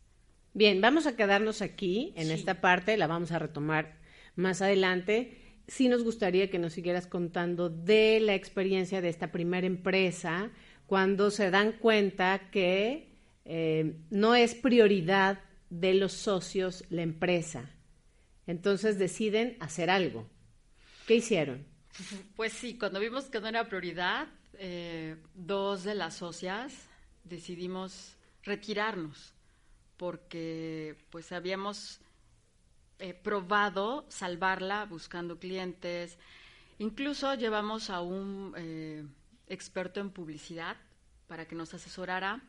Bien, 0.55 0.81
vamos 0.81 1.07
a 1.07 1.16
quedarnos 1.16 1.61
aquí 1.62 2.12
en 2.16 2.29
Sí. 2.29 2.33
esta 2.33 2.61
parte, 2.61 2.96
la 2.96 3.07
vamos 3.07 3.33
a 3.33 3.38
retomar 3.38 3.96
más 4.35 4.62
adelante. 4.62 5.38
Sí 5.68 5.88
nos 5.88 6.05
gustaría 6.05 6.48
que 6.50 6.59
nos 6.59 6.72
siguieras 6.72 7.07
contando 7.07 7.68
de 7.68 8.20
la 8.20 8.35
experiencia 8.35 9.00
de 9.00 9.09
esta 9.09 9.33
primera 9.33 9.66
empresa, 9.66 10.50
cuando 10.87 11.31
se 11.31 11.50
dan 11.50 11.72
cuenta 11.72 12.50
que 12.50 13.12
eh, 13.44 13.96
no 14.11 14.35
es 14.35 14.55
prioridad 14.55 15.40
de 15.70 15.94
los 15.94 16.12
socios 16.12 16.85
la 16.90 17.02
empresa. 17.02 17.70
Entonces 18.46 18.98
deciden 18.98 19.57
hacer 19.61 19.90
algo. 19.90 20.29
¿Qué 21.07 21.16
hicieron? 21.16 21.66
Pues 22.35 22.52
sí, 22.52 22.76
cuando 22.79 23.00
vimos 23.00 23.24
que 23.26 23.40
no 23.40 23.48
era 23.48 23.68
prioridad, 23.68 24.29
eh, 24.55 25.16
dos 25.35 25.85
de 25.85 25.94
las 25.94 26.14
socias 26.14 26.72
decidimos 27.24 28.16
retirarnos 28.42 29.35
porque 29.96 30.96
pues 31.11 31.33
habíamos 31.33 32.00
eh, 32.98 33.14
probado 33.14 34.07
salvarla 34.09 34.85
buscando 34.85 35.38
clientes. 35.38 36.18
Incluso 36.79 37.35
llevamos 37.35 37.90
a 37.90 38.00
un 38.00 38.55
eh, 38.57 39.05
experto 39.48 40.00
en 40.00 40.11
publicidad 40.11 40.76
para 41.26 41.46
que 41.46 41.55
nos 41.55 41.74
asesorara 41.74 42.42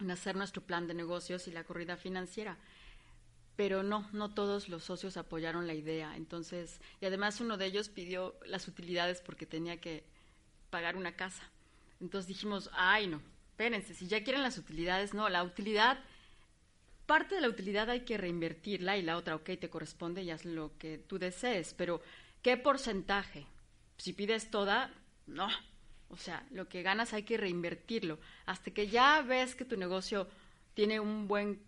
en 0.00 0.10
hacer 0.10 0.36
nuestro 0.36 0.62
plan 0.62 0.86
de 0.86 0.94
negocios 0.94 1.48
y 1.48 1.52
la 1.52 1.64
corrida 1.64 1.96
financiera. 1.96 2.56
Pero 3.56 3.82
no, 3.82 4.08
no 4.12 4.32
todos 4.32 4.68
los 4.68 4.84
socios 4.84 5.16
apoyaron 5.16 5.66
la 5.66 5.74
idea. 5.74 6.16
Entonces, 6.16 6.80
y 7.00 7.06
además 7.06 7.40
uno 7.40 7.56
de 7.56 7.66
ellos 7.66 7.88
pidió 7.88 8.36
las 8.46 8.68
utilidades 8.68 9.20
porque 9.20 9.46
tenía 9.46 9.80
que 9.80 10.04
pagar 10.70 10.96
una 10.96 11.16
casa. 11.16 11.42
Entonces 12.00 12.28
dijimos, 12.28 12.70
ay 12.72 13.08
no, 13.08 13.20
espérense, 13.50 13.94
si 13.94 14.06
ya 14.06 14.22
quieren 14.22 14.42
las 14.42 14.58
utilidades, 14.58 15.14
no, 15.14 15.28
la 15.28 15.42
utilidad, 15.42 15.98
parte 17.06 17.34
de 17.34 17.40
la 17.40 17.48
utilidad 17.48 17.90
hay 17.90 18.02
que 18.02 18.16
reinvertirla 18.16 18.96
y 18.96 19.02
la 19.02 19.16
otra, 19.16 19.34
ok, 19.34 19.50
te 19.58 19.68
corresponde 19.68 20.22
y 20.22 20.30
haz 20.30 20.44
lo 20.44 20.76
que 20.78 20.98
tú 20.98 21.18
desees, 21.18 21.74
pero 21.74 22.00
¿qué 22.42 22.56
porcentaje? 22.56 23.46
Si 23.96 24.12
pides 24.12 24.50
toda, 24.50 24.94
no. 25.26 25.48
O 26.10 26.16
sea, 26.16 26.46
lo 26.50 26.68
que 26.68 26.82
ganas 26.82 27.12
hay 27.12 27.22
que 27.22 27.36
reinvertirlo. 27.36 28.18
Hasta 28.46 28.70
que 28.70 28.88
ya 28.88 29.22
ves 29.22 29.54
que 29.54 29.64
tu 29.64 29.76
negocio 29.76 30.26
tiene 30.74 31.00
un 31.00 31.28
buen 31.28 31.60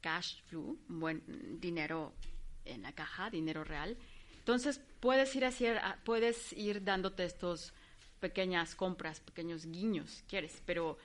cash 0.00 0.42
flow, 0.46 0.78
un 0.88 1.00
buen 1.00 1.60
dinero 1.60 2.12
en 2.64 2.82
la 2.82 2.92
caja, 2.92 3.30
dinero 3.30 3.64
real. 3.64 3.96
Entonces 4.38 4.80
puedes 5.00 5.34
ir 5.34 5.44
puedes 6.04 6.52
ir 6.52 6.84
dándote 6.84 7.24
estos 7.24 7.72
pequeñas 8.20 8.74
compras, 8.74 9.20
pequeños 9.20 9.66
guiños, 9.66 10.22
quieres, 10.28 10.62
pero 10.66 10.98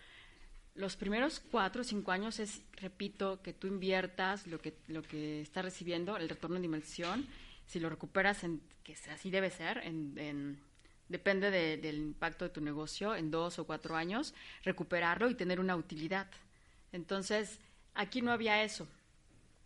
los 0.75 0.95
primeros 0.95 1.39
cuatro 1.39 1.81
o 1.81 1.83
cinco 1.83 2.11
años 2.11 2.39
es, 2.39 2.61
repito, 2.77 3.41
que 3.41 3.53
tú 3.53 3.67
inviertas 3.67 4.47
lo 4.47 4.59
que, 4.59 4.73
lo 4.87 5.01
que 5.01 5.41
estás 5.41 5.65
recibiendo, 5.65 6.15
el 6.17 6.29
retorno 6.29 6.57
de 6.59 6.65
inversión, 6.65 7.27
si 7.67 7.79
lo 7.79 7.89
recuperas, 7.89 8.43
en, 8.43 8.61
que 8.83 8.95
así 9.11 9.29
debe 9.29 9.49
ser, 9.49 9.79
en, 9.79 10.17
en- 10.17 10.59
depende 11.11 11.51
de- 11.51 11.77
del 11.77 11.97
impacto 11.97 12.45
de 12.45 12.51
tu 12.51 12.61
negocio, 12.61 13.15
en 13.15 13.29
dos 13.31 13.59
o 13.59 13.65
cuatro 13.65 13.95
años, 13.95 14.33
recuperarlo 14.63 15.29
y 15.29 15.35
tener 15.35 15.59
una 15.59 15.75
utilidad. 15.75 16.27
Entonces, 16.91 17.59
aquí 17.93 18.21
no 18.21 18.31
había 18.31 18.63
eso. 18.63 18.87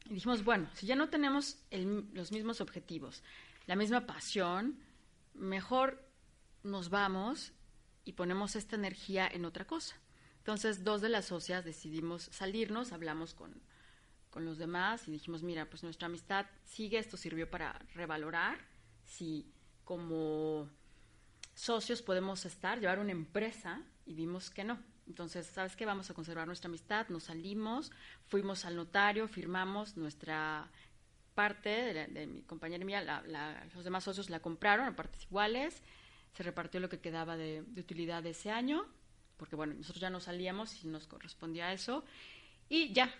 Y 0.10 0.14
dijimos, 0.16 0.44
bueno, 0.44 0.70
si 0.74 0.86
ya 0.86 0.96
no 0.96 1.10
tenemos 1.10 1.58
los 1.72 2.32
mismos 2.32 2.62
objetivos, 2.62 3.24
la 3.68 3.76
misma 3.76 4.06
pasión, 4.06 4.78
mejor 5.34 6.04
nos 6.64 6.90
vamos 6.90 7.52
y 8.04 8.14
ponemos 8.14 8.56
esta 8.56 8.76
energía 8.76 9.28
en 9.28 9.46
otra 9.46 9.66
cosa. 9.66 9.96
Entonces, 10.40 10.84
dos 10.84 11.02
de 11.02 11.10
las 11.10 11.26
socias 11.26 11.66
decidimos 11.66 12.24
salirnos, 12.32 12.92
hablamos 12.92 13.34
con, 13.34 13.52
con 14.30 14.46
los 14.46 14.58
demás 14.60 15.08
y 15.08 15.12
dijimos, 15.12 15.42
mira, 15.42 15.66
pues 15.70 15.82
nuestra 15.84 16.06
amistad 16.06 16.46
sigue, 16.66 17.00
esto 17.00 17.18
sirvió 17.18 17.50
para 17.50 17.74
revalorar 17.96 18.60
si 19.06 19.52
como 19.84 20.70
socios 21.56 22.02
podemos 22.04 22.46
estar, 22.46 22.80
llevar 22.80 23.00
una 23.00 23.12
empresa 23.12 23.82
y 24.06 24.14
vimos 24.14 24.52
que 24.52 24.64
no. 24.64 24.78
Entonces, 25.08 25.48
¿sabes 25.48 25.76
qué? 25.76 25.86
Vamos 25.86 26.10
a 26.10 26.14
conservar 26.14 26.48
nuestra 26.48 26.68
amistad, 26.68 27.08
nos 27.10 27.24
salimos, 27.24 27.92
fuimos 28.28 28.66
al 28.66 28.76
notario, 28.76 29.28
firmamos 29.28 29.98
nuestra 29.98 30.70
parte 31.36 31.70
de, 32.10 32.28
mi 32.28 32.42
compañera 32.44 32.82
y 32.84 32.86
mía, 32.86 33.02
la- 33.02 33.22
la- 33.24 33.66
los 33.74 33.84
demás 33.84 34.04
socios 34.04 34.30
la 34.30 34.40
compraron 34.40 34.88
a 34.88 34.96
partes 34.96 35.24
iguales, 35.26 35.82
se 36.34 36.44
repartió 36.44 36.80
lo 36.80 36.90
que 36.90 37.00
quedaba 37.00 37.38
de, 37.38 37.64
utilidad 37.78 38.26
ese 38.26 38.52
año, 38.52 38.86
porque 39.38 39.56
bueno, 39.56 39.74
nosotros 39.74 40.02
ya 40.02 40.10
no 40.10 40.20
salíamos 40.20 40.84
y 40.84 40.88
nos 40.88 41.08
correspondía 41.08 41.72
eso, 41.74 42.04
y 42.70 42.94
ya. 42.94 43.14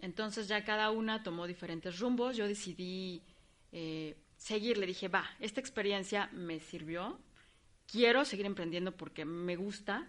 Entonces 0.00 0.48
ya 0.48 0.64
cada 0.64 0.90
una 0.90 1.22
tomó 1.22 1.46
diferentes 1.46 1.98
rumbos, 1.98 2.36
yo 2.36 2.46
decidí 2.46 3.22
eh, 3.72 4.16
seguir, 4.36 4.78
le 4.78 4.86
dije, 4.86 5.08
va, 5.08 5.24
esta 5.40 5.60
experiencia 5.60 6.30
me 6.32 6.58
sirvió, 6.60 7.18
quiero 7.90 8.24
seguir 8.24 8.46
emprendiendo 8.46 8.96
porque 8.96 9.24
me 9.24 9.56
gusta, 9.56 10.06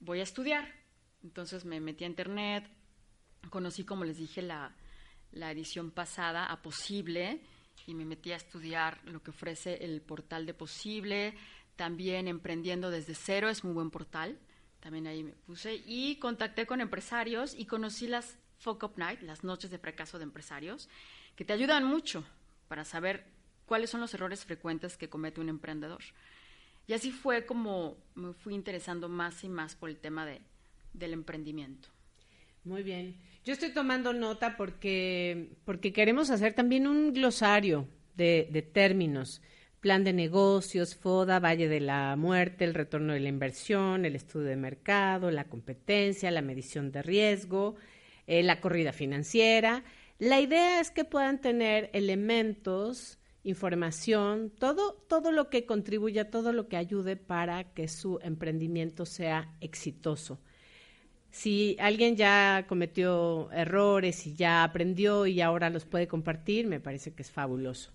voy 0.00 0.20
a 0.20 0.24
estudiar. 0.24 0.74
Entonces 1.22 1.64
me 1.64 1.80
metí 1.80 2.04
a 2.04 2.08
internet, 2.08 2.68
conocí, 3.50 3.84
como 3.84 4.04
les 4.04 4.18
dije, 4.18 4.42
la, 4.42 4.74
la 5.32 5.50
edición 5.50 5.90
pasada 5.90 6.46
a 6.46 6.62
Posible 6.62 7.40
y 7.86 7.94
me 7.94 8.04
metí 8.04 8.32
a 8.32 8.36
estudiar 8.36 9.00
lo 9.04 9.22
que 9.22 9.30
ofrece 9.30 9.84
el 9.84 10.00
portal 10.00 10.46
de 10.46 10.54
Posible, 10.54 11.34
también 11.76 12.26
Emprendiendo 12.26 12.90
desde 12.90 13.14
cero, 13.14 13.48
es 13.48 13.62
muy 13.62 13.74
buen 13.74 13.90
portal, 13.90 14.38
también 14.80 15.06
ahí 15.06 15.22
me 15.22 15.32
puse, 15.32 15.82
y 15.84 16.16
contacté 16.16 16.66
con 16.66 16.80
empresarios 16.80 17.54
y 17.54 17.66
conocí 17.66 18.06
las 18.06 18.38
Fuck 18.58 18.82
Up 18.84 18.92
Night, 18.96 19.20
las 19.20 19.44
noches 19.44 19.70
de 19.70 19.78
fracaso 19.78 20.18
de 20.18 20.24
empresarios, 20.24 20.88
que 21.34 21.44
te 21.44 21.52
ayudan 21.52 21.84
mucho 21.84 22.24
para 22.68 22.84
saber 22.84 23.26
cuáles 23.66 23.90
son 23.90 24.00
los 24.00 24.14
errores 24.14 24.44
frecuentes 24.44 24.96
que 24.96 25.10
comete 25.10 25.40
un 25.40 25.50
emprendedor. 25.50 26.02
Y 26.86 26.92
así 26.92 27.10
fue 27.10 27.46
como 27.46 27.96
me 28.14 28.32
fui 28.32 28.54
interesando 28.54 29.08
más 29.08 29.44
y 29.44 29.48
más 29.48 29.74
por 29.74 29.90
el 29.90 29.98
tema 29.98 30.24
de, 30.24 30.40
del 30.92 31.12
emprendimiento. 31.12 31.88
Muy 32.64 32.82
bien. 32.82 33.16
Yo 33.44 33.52
estoy 33.52 33.70
tomando 33.70 34.12
nota 34.12 34.56
porque, 34.56 35.50
porque 35.64 35.92
queremos 35.92 36.30
hacer 36.30 36.52
también 36.52 36.86
un 36.86 37.12
glosario 37.12 37.86
de, 38.16 38.48
de 38.50 38.62
términos. 38.62 39.40
Plan 39.80 40.02
de 40.02 40.12
negocios, 40.12 40.96
FODA, 40.96 41.38
Valle 41.38 41.68
de 41.68 41.80
la 41.80 42.16
Muerte, 42.16 42.64
el 42.64 42.74
retorno 42.74 43.12
de 43.12 43.20
la 43.20 43.28
inversión, 43.28 44.04
el 44.04 44.16
estudio 44.16 44.48
de 44.48 44.56
mercado, 44.56 45.30
la 45.30 45.44
competencia, 45.44 46.30
la 46.32 46.42
medición 46.42 46.90
de 46.90 47.02
riesgo, 47.02 47.76
eh, 48.26 48.42
la 48.42 48.60
corrida 48.60 48.92
financiera. 48.92 49.84
La 50.18 50.40
idea 50.40 50.80
es 50.80 50.90
que 50.90 51.04
puedan 51.04 51.40
tener 51.40 51.90
elementos, 51.92 53.18
información, 53.46 54.50
todo, 54.50 54.92
todo 55.08 55.30
lo 55.30 55.48
que 55.48 55.64
contribuya, 55.66 56.30
todo 56.30 56.52
lo 56.52 56.68
que 56.68 56.76
ayude 56.76 57.16
para 57.16 57.64
que 57.72 57.86
su 57.86 58.18
emprendimiento 58.22 59.06
sea 59.06 59.54
exitoso. 59.60 60.40
Si 61.30 61.76
alguien 61.78 62.16
ya 62.16 62.64
cometió 62.68 63.50
errores 63.52 64.26
y 64.26 64.34
ya 64.34 64.64
aprendió 64.64 65.26
y 65.26 65.40
ahora 65.40 65.70
los 65.70 65.84
puede 65.84 66.08
compartir, 66.08 66.66
me 66.66 66.80
parece 66.80 67.12
que 67.12 67.22
es 67.22 67.30
fabuloso. 67.30 67.92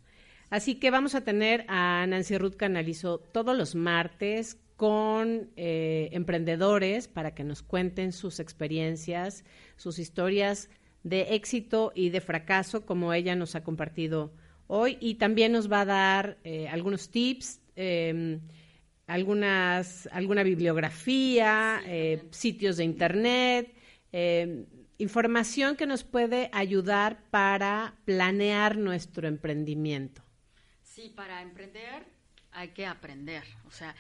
Así 0.50 0.76
que 0.76 0.92
vamos 0.92 1.16
a 1.16 1.22
tener 1.22 1.66
a 1.68 2.06
Nancy 2.08 2.38
Ruth 2.38 2.56
Canalizo 2.56 3.20
todos 3.20 3.58
los 3.58 3.76
martes 3.76 4.58
con 4.78 5.50
eh, 5.58 6.10
emprendedores 6.12 7.08
para 7.08 7.36
que 7.36 7.44
nos 7.44 7.62
cuenten 7.62 8.14
sus 8.14 8.40
experiencias, 8.40 9.44
sus 9.76 10.00
historias 10.00 10.70
de 11.04 11.36
éxito 11.36 11.92
y 11.96 12.10
de 12.10 12.22
fracaso, 12.22 12.86
como 12.86 13.14
ella 13.14 13.36
nos 13.36 13.56
ha 13.56 13.64
compartido 13.64 14.34
hoy. 14.72 14.98
Y 15.00 15.16
también 15.16 15.52
nos 15.52 15.72
va 15.72 15.82
a 15.82 15.86
dar 15.86 16.38
eh, 16.44 16.68
algunos 16.68 17.10
tips. 17.10 17.60
Eh, 17.76 18.40
algunas, 19.12 20.08
alguna 20.14 20.42
bibliografía, 20.42 21.82
eh, 21.86 22.24
sitios 22.32 22.78
de 22.78 22.86
internet, 22.86 23.76
eh, 24.14 24.66
información 25.00 25.76
que 25.76 25.86
nos 25.86 26.06
puede 26.06 26.50
ayudar 26.54 27.22
para 27.30 27.96
planear 28.06 28.78
nuestro 28.78 29.28
emprendimiento. 29.28 30.24
Sí, 30.82 31.12
para 31.14 31.42
emprender 31.42 32.06
hay 32.54 32.70
que 32.70 32.86
aprender, 32.86 33.44
o 33.66 33.72
sea, 33.72 33.96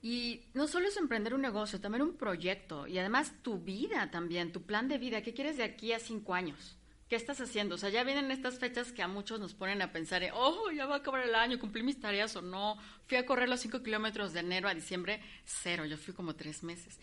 y 0.00 0.46
no 0.54 0.66
solo 0.66 0.88
es 0.88 0.96
emprender 0.96 1.34
un 1.34 1.42
negocio, 1.42 1.78
también 1.78 2.02
un 2.02 2.16
proyecto 2.16 2.86
y 2.86 2.98
además 2.98 3.34
tu 3.42 3.58
vida 3.58 4.10
también, 4.10 4.52
tu 4.52 4.62
plan 4.62 4.88
de 4.88 4.96
vida, 4.96 5.20
¿qué 5.20 5.34
quieres 5.34 5.58
de 5.58 5.64
aquí 5.64 5.92
a 5.92 5.98
cinco 5.98 6.34
años? 6.34 6.77
¿Qué 7.08 7.16
estás 7.16 7.40
haciendo? 7.40 7.76
O 7.76 7.78
sea, 7.78 7.88
ya 7.88 8.04
vienen 8.04 8.30
estas 8.30 8.58
fechas 8.58 8.92
que 8.92 9.02
a 9.02 9.08
muchos 9.08 9.40
nos 9.40 9.54
ponen 9.54 9.80
a 9.80 9.92
pensar, 9.92 10.22
oh, 10.34 10.70
ya 10.70 10.86
va 10.86 10.96
a 10.96 10.98
acabar 10.98 11.22
el 11.22 11.34
año, 11.34 11.58
cumplí 11.58 11.82
mis 11.82 11.98
tareas 11.98 12.36
o 12.36 12.42
no. 12.42 12.76
Fui 13.06 13.16
a 13.16 13.24
correr 13.24 13.48
los 13.48 13.60
cinco 13.60 13.82
kilómetros 13.82 14.34
de 14.34 14.40
enero 14.40 14.68
a 14.68 14.74
diciembre, 14.74 15.22
cero, 15.44 15.86
yo 15.86 15.96
fui 15.96 16.12
como 16.12 16.36
tres 16.36 16.62
meses. 16.62 16.98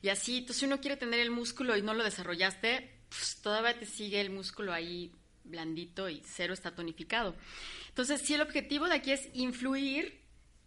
Y 0.00 0.10
así, 0.10 0.38
entonces 0.38 0.58
si 0.58 0.66
uno 0.66 0.80
quiere 0.80 0.96
tener 0.96 1.18
el 1.18 1.30
músculo 1.30 1.76
y 1.76 1.82
no 1.82 1.92
lo 1.92 2.04
desarrollaste, 2.04 2.98
pues 3.08 3.40
todavía 3.42 3.76
te 3.76 3.86
sigue 3.86 4.20
el 4.20 4.30
músculo 4.30 4.72
ahí 4.72 5.12
blandito 5.42 6.08
y 6.08 6.22
cero 6.24 6.54
está 6.54 6.74
tonificado. 6.74 7.34
Entonces, 7.88 8.20
sí, 8.20 8.34
el 8.34 8.42
objetivo 8.42 8.86
de 8.86 8.94
aquí 8.94 9.10
es 9.10 9.28
influir 9.34 10.20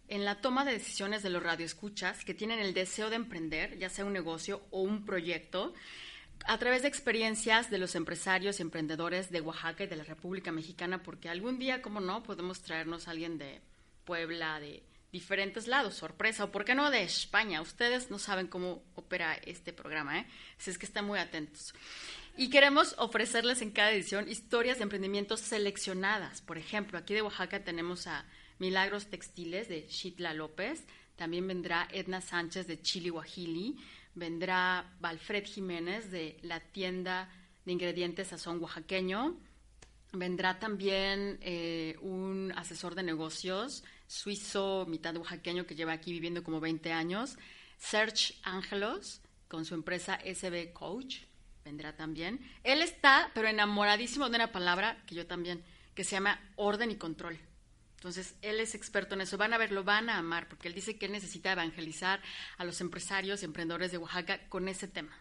en 0.10 0.26
la 0.26 0.42
toma 0.42 0.66
de 0.66 0.74
decisiones 0.74 1.24
de 1.24 1.30
los 1.30 1.42
radioescuchas 1.42 2.26
que 2.26 2.34
tienen 2.34 2.60
el 2.60 2.74
deseo 2.74 3.10
de 3.10 3.16
emprender, 3.16 3.78
ya 3.78 3.90
sea 3.90 4.04
un 4.04 4.12
negocio 4.12 4.62
o 4.70 4.82
un 4.82 5.06
proyecto, 5.06 5.74
a 6.46 6.58
través 6.58 6.82
de 6.82 6.88
experiencias 6.88 7.70
de 7.70 7.78
los 7.78 7.96
empresarios 7.96 8.60
y 8.60 8.62
emprendedores 8.62 9.30
de 9.32 9.42
Oaxaca 9.42 9.84
y 9.84 9.88
de 9.88 9.96
la 9.96 10.04
República 10.04 10.52
Mexicana, 10.52 11.04
porque 11.04 11.30
algún 11.30 11.60
día, 11.60 11.82
como 11.82 12.00
no, 12.00 12.24
podemos 12.24 12.62
traernos 12.62 13.08
a 13.08 13.12
alguien 13.12 13.38
de 13.38 13.62
Puebla, 14.06 14.60
de 14.60 14.84
diferentes 15.12 15.68
lados, 15.68 15.96
sorpresa, 15.96 16.46
o 16.46 16.52
por 16.52 16.66
qué 16.66 16.74
no 16.74 16.90
de 16.90 17.04
España. 17.04 17.62
Ustedes 17.62 18.10
no 18.10 18.18
saben 18.18 18.48
cómo 18.48 18.84
opera 18.96 19.36
este 19.46 19.74
programa, 19.74 20.20
¿eh? 20.20 20.28
Si 20.58 20.72
es 20.72 20.78
que 20.78 20.86
están 20.86 21.06
muy 21.06 21.20
atentos. 21.20 21.74
Y 22.38 22.50
queremos 22.50 22.96
ofrecerles 22.98 23.62
en 23.62 23.72
cada 23.72 23.92
edición 23.92 24.30
historias 24.30 24.78
de 24.78 24.84
emprendimientos 24.84 25.42
seleccionadas. 25.42 26.42
Por 26.42 26.58
ejemplo, 26.58 26.98
aquí 26.98 27.14
de 27.14 27.22
Oaxaca 27.22 27.64
tenemos 27.64 28.08
a 28.08 28.26
Milagros 28.58 29.08
Textiles 29.08 29.68
de 29.68 29.86
Chitla 29.88 30.34
López, 30.34 30.86
también 31.18 31.48
vendrá 31.48 31.88
Edna 31.92 32.22
Sánchez 32.22 32.68
de 32.68 32.82
Chili 32.82 33.10
Guajili, 33.10 33.76
vendrá 34.16 34.94
Valfred 35.00 35.46
Jiménez 35.46 36.12
de 36.12 36.38
la 36.42 36.60
tienda 36.60 37.30
de 37.66 37.72
ingredientes 37.72 38.28
Sazón 38.28 38.62
Oaxaqueño. 38.62 39.38
Vendrá 40.14 40.60
también 40.60 41.40
eh, 41.42 41.96
un 42.02 42.52
asesor 42.56 42.96
de 42.96 43.04
negocios 43.04 43.84
suizo, 44.08 44.86
mitad 44.90 45.16
oaxaqueño, 45.16 45.66
que 45.66 45.76
lleva 45.76 45.94
aquí 45.94 46.12
viviendo 46.12 46.44
como 46.44 46.60
20 46.60 46.92
años. 46.92 47.38
Serge 47.78 48.36
Ángelos, 48.44 49.22
con 49.48 49.64
su 49.64 49.74
empresa 49.74 50.20
SB 50.24 50.74
Coach, 50.74 51.22
vendrá 51.64 51.96
también. 51.96 52.42
Él 52.64 52.82
está, 52.82 53.32
pero 53.34 53.48
enamoradísimo 53.48 54.30
de 54.30 54.36
una 54.36 54.52
palabra 54.52 55.02
que 55.06 55.16
yo 55.16 55.26
también, 55.28 55.64
que 55.96 56.04
se 56.04 56.12
llama 56.12 56.42
orden 56.58 56.92
y 56.92 56.98
control. 56.98 57.40
Entonces, 58.02 58.34
él 58.42 58.60
es 58.60 58.74
experto 58.74 59.14
en 59.14 59.22
eso. 59.22 59.38
Van 59.38 59.54
a 59.54 59.60
ver, 59.60 59.72
lo 59.72 59.84
van 59.84 60.10
a 60.10 60.18
amar, 60.18 60.48
porque 60.50 60.68
él 60.68 60.74
dice 60.74 60.98
que 60.98 61.06
él 61.06 61.12
necesita 61.12 61.52
evangelizar 61.52 62.20
a 62.58 62.66
los 62.66 62.82
empresarios 62.82 63.44
y 63.44 63.46
emprendedores 63.46 63.92
de 63.92 64.00
Oaxaca 64.00 64.40
con 64.50 64.68
ese 64.68 64.88
tema. 64.88 65.16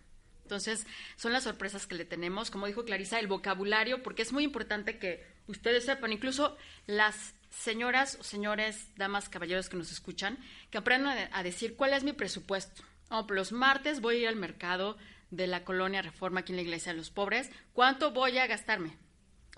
Entonces, 0.45 0.87
son 1.16 1.35
las 1.35 1.45
sorpresas 1.45 1.87
que 1.87 1.95
le 1.95 2.07
tenemos. 2.07 2.51
Como 2.51 2.66
dijo 2.66 2.87
Clarisa, 2.87 3.19
el 3.21 3.27
vocabulario, 3.27 4.03
porque 4.03 4.23
es 4.23 4.33
muy 4.33 4.45
importante 4.45 4.99
que 4.99 5.23
ustedes 5.47 5.85
sepan, 5.85 6.11
incluso 6.11 6.57
las 6.87 7.35
señoras 7.51 8.16
o 8.19 8.25
señores, 8.25 8.88
damas, 8.97 9.29
caballeros 9.29 9.69
que 9.69 9.77
nos 9.77 9.93
escuchan, 9.93 10.38
que 10.71 10.79
aprendan 10.79 11.29
a 11.33 11.43
decir 11.43 11.77
cuál 11.77 11.93
es 11.93 12.03
mi 12.03 12.14
presupuesto. 12.14 12.83
Oh, 13.11 13.27
los 13.29 13.53
martes 13.53 14.01
voy 14.01 14.16
a 14.16 14.19
ir 14.21 14.29
al 14.29 14.37
mercado 14.37 14.97
de 15.31 15.47
la 15.47 15.64
colonia 15.64 16.01
Reforma 16.01 16.40
aquí 16.40 16.53
en 16.53 16.57
la 16.57 16.62
Iglesia 16.62 16.93
de 16.93 16.99
los 16.99 17.11
Pobres. 17.11 17.51
¿Cuánto 17.75 18.12
voy 18.12 18.38
a 18.38 18.47
gastarme? 18.47 18.97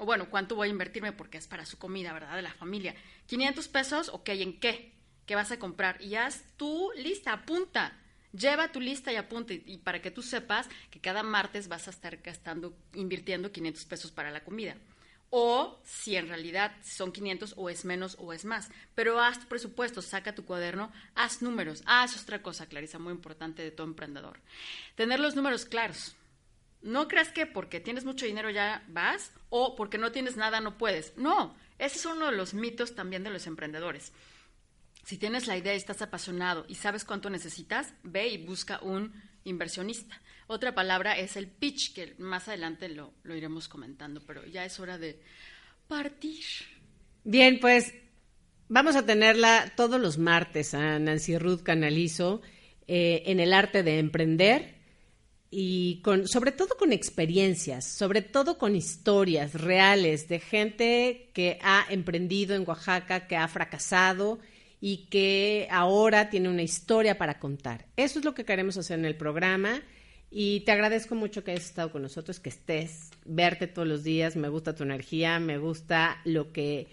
O 0.03 0.05
bueno, 0.05 0.29
cuánto 0.29 0.57
voy 0.57 0.67
a 0.67 0.71
invertirme 0.73 1.12
porque 1.12 1.38
es 1.38 1.47
para 1.47 1.65
su 1.65 1.79
comida, 1.79 2.12
¿verdad? 2.12 2.35
De 2.35 2.43
la 2.43 2.53
familia. 2.53 2.93
500 3.27 3.69
pesos, 3.69 4.09
ok, 4.09 4.31
¿en 4.31 4.59
qué? 4.59 4.93
¿Qué 5.27 5.37
vas 5.37 5.53
a 5.53 5.61
comprar? 5.61 6.03
Y 6.03 6.17
haz 6.17 6.43
tu 6.57 6.91
lista, 6.97 7.33
apunta. 7.33 7.97
Lleva 8.33 8.73
tu 8.73 8.81
lista 8.81 9.12
y 9.12 9.17
apunta 9.17 9.53
y, 9.55 9.79
para 9.79 10.03
que 10.03 10.11
tú 10.11 10.21
sepas 10.21 10.69
que 10.91 11.01
cada 11.01 11.23
martes 11.23 11.69
vas 11.69 11.87
a 11.87 11.93
estar 11.93 12.17
gastando, 12.17 12.77
invirtiendo 12.95 13.53
500 13.53 13.85
pesos 13.85 14.11
para 14.11 14.33
la 14.33 14.43
comida. 14.43 14.75
O 15.31 15.81
si 15.85 16.17
en 16.17 16.27
realidad 16.27 16.73
son 16.83 17.12
500 17.12 17.55
o 17.57 17.71
es 17.71 17.85
menos 17.85 18.17
o 18.19 18.33
es 18.33 18.45
más. 18.45 18.71
Pero 18.97 19.21
haz 19.21 19.38
tu 19.38 19.47
presupuesto, 19.47 20.03
saca 20.03 20.35
tu 20.35 20.45
cuaderno, 20.45 20.91
haz 21.15 21.43
números. 21.43 21.85
Ah, 21.87 22.05
es 22.05 22.21
otra 22.21 22.43
cosa, 22.43 22.67
Clarisa, 22.67 22.99
muy 22.99 23.12
importante 23.12 23.62
de 23.62 23.71
todo 23.71 23.87
emprendedor. 23.87 24.41
Tener 24.97 25.21
los 25.21 25.37
números 25.37 25.65
claros 25.65 26.17
no 26.83 27.09
creas 27.09 27.29
que 27.29 27.47
porque 27.47 27.81
tienes 27.81 28.05
mucho 28.05 28.27
dinero 28.27 28.51
ya 28.51 28.85
vas 28.88 29.33
o 29.51 29.77
porque 29.77 29.99
no 29.99 30.12
tienes 30.12 30.37
nada 30.37 30.61
no 30.61 30.79
puedes. 30.79 31.16
No, 31.16 31.55
ese 31.79 31.99
es 31.99 32.07
uno 32.07 32.27
de 32.31 32.37
los 32.37 32.55
mitos 32.55 32.95
también 32.95 33.23
de 33.23 33.31
los 33.31 33.47
emprendedores. 33.47 34.12
Si 35.05 35.18
tienes 35.18 35.47
la 35.47 35.57
idea 35.57 35.75
y 35.75 35.79
estás 35.79 36.03
apasionado 36.03 36.64
y 36.68 36.77
sabes 36.77 37.05
cuánto 37.05 37.31
necesitas, 37.31 37.95
ve 38.03 38.29
y 38.29 38.45
busca 38.45 38.81
un 38.83 39.12
inversionista. 39.45 40.21
Otra 40.47 40.75
palabra 40.75 41.16
es 41.18 41.37
el 41.37 41.49
pitch, 41.49 41.95
que 41.95 42.14
más 42.18 42.49
adelante 42.49 42.88
lo, 42.88 43.14
iremos 43.25 43.68
comentando, 43.68 44.23
pero 44.27 44.45
ya 44.47 44.64
es 44.64 44.79
hora 44.79 44.99
de 44.99 45.21
partir. 45.88 46.45
Bien, 47.25 47.59
pues 47.61 47.95
vamos 48.68 48.97
a 48.97 49.07
tenerla 49.07 49.73
todos 49.77 50.01
los 50.01 50.18
martes 50.18 50.75
a 50.75 50.99
Nancy 50.99 51.38
Ruth 51.38 51.62
Canalizo 51.62 52.42
eh, 52.87 53.23
en 53.27 53.40
el 53.40 53.53
arte 53.53 53.83
de 53.83 53.99
emprender 53.99 54.82
y 55.55 56.01
con, 56.01 56.27
sobre 56.27 56.51
todo 56.51 56.79
con 56.79 56.95
experiencias, 56.95 57.85
sobre 57.85 58.23
todo 58.23 58.57
con 58.57 58.75
historias 58.75 59.53
reales 59.53 60.27
de 60.27 60.41
gente 60.41 61.29
que 61.35 61.59
ha 61.62 61.85
emprendido 61.91 62.57
en 62.57 62.67
Oaxaca, 62.67 63.27
que 63.29 63.37
ha 63.37 63.47
fracasado 63.49 64.38
y 64.81 65.09
que 65.11 65.69
ahora 65.71 66.31
tiene 66.31 66.49
una 66.49 66.62
historia 66.62 67.19
para 67.19 67.38
contar. 67.38 67.85
Eso 67.99 68.19
es 68.19 68.25
lo 68.25 68.35
que 68.35 68.47
queremos 68.47 68.79
hacer 68.79 68.99
en 68.99 69.05
el 69.05 69.15
programa 69.15 69.83
y 70.31 70.61
te 70.61 70.73
agradezco 70.73 71.15
mucho 71.15 71.45
que 71.45 71.51
hayas 71.51 71.67
estado 71.67 71.93
con 71.93 72.01
nosotros, 72.01 72.41
que 72.41 72.49
estés, 72.49 73.11
verte 73.27 73.67
todos 73.67 73.87
los 73.87 74.03
días, 74.03 74.37
me 74.37 74.49
gusta 74.49 74.75
tu 74.75 74.85
energía, 74.85 75.38
me 75.38 75.59
gusta 75.59 76.23
lo 76.25 76.51
que, 76.51 76.88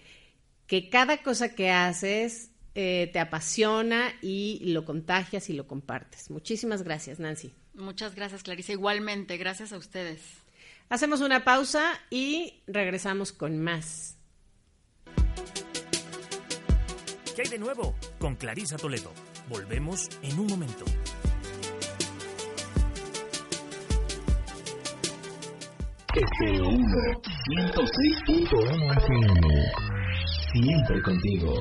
que 0.66 0.90
cada 0.90 1.22
cosa 1.22 1.54
que 1.54 1.70
haces 1.70 2.50
eh, 2.74 3.08
te 3.10 3.18
apasiona 3.18 4.12
y 4.20 4.60
lo 4.66 4.84
contagias 4.84 5.48
y 5.48 5.54
lo 5.54 5.66
compartes. 5.66 6.30
Muchísimas 6.30 6.82
gracias, 6.82 7.18
Nancy. 7.18 7.54
Muchas 7.80 8.14
gracias, 8.14 8.42
Clarisa. 8.42 8.72
Igualmente, 8.72 9.36
gracias 9.36 9.72
a 9.72 9.78
ustedes. 9.78 10.20
Hacemos 10.88 11.20
una 11.20 11.44
pausa 11.44 11.98
y 12.10 12.62
regresamos 12.66 13.32
con 13.32 13.62
más. 13.62 14.16
¿Qué 17.36 17.42
hay 17.42 17.48
de 17.48 17.58
nuevo? 17.58 17.94
Con 18.18 18.34
Clarisa 18.36 18.76
Toledo. 18.76 19.12
Volvemos 19.48 20.08
en 20.22 20.38
un 20.38 20.46
momento. 20.46 20.84
FM1 26.12 27.22
106.1 27.72 28.96
FM. 28.98 29.72
Siempre 30.52 31.02
contigo. 31.02 31.54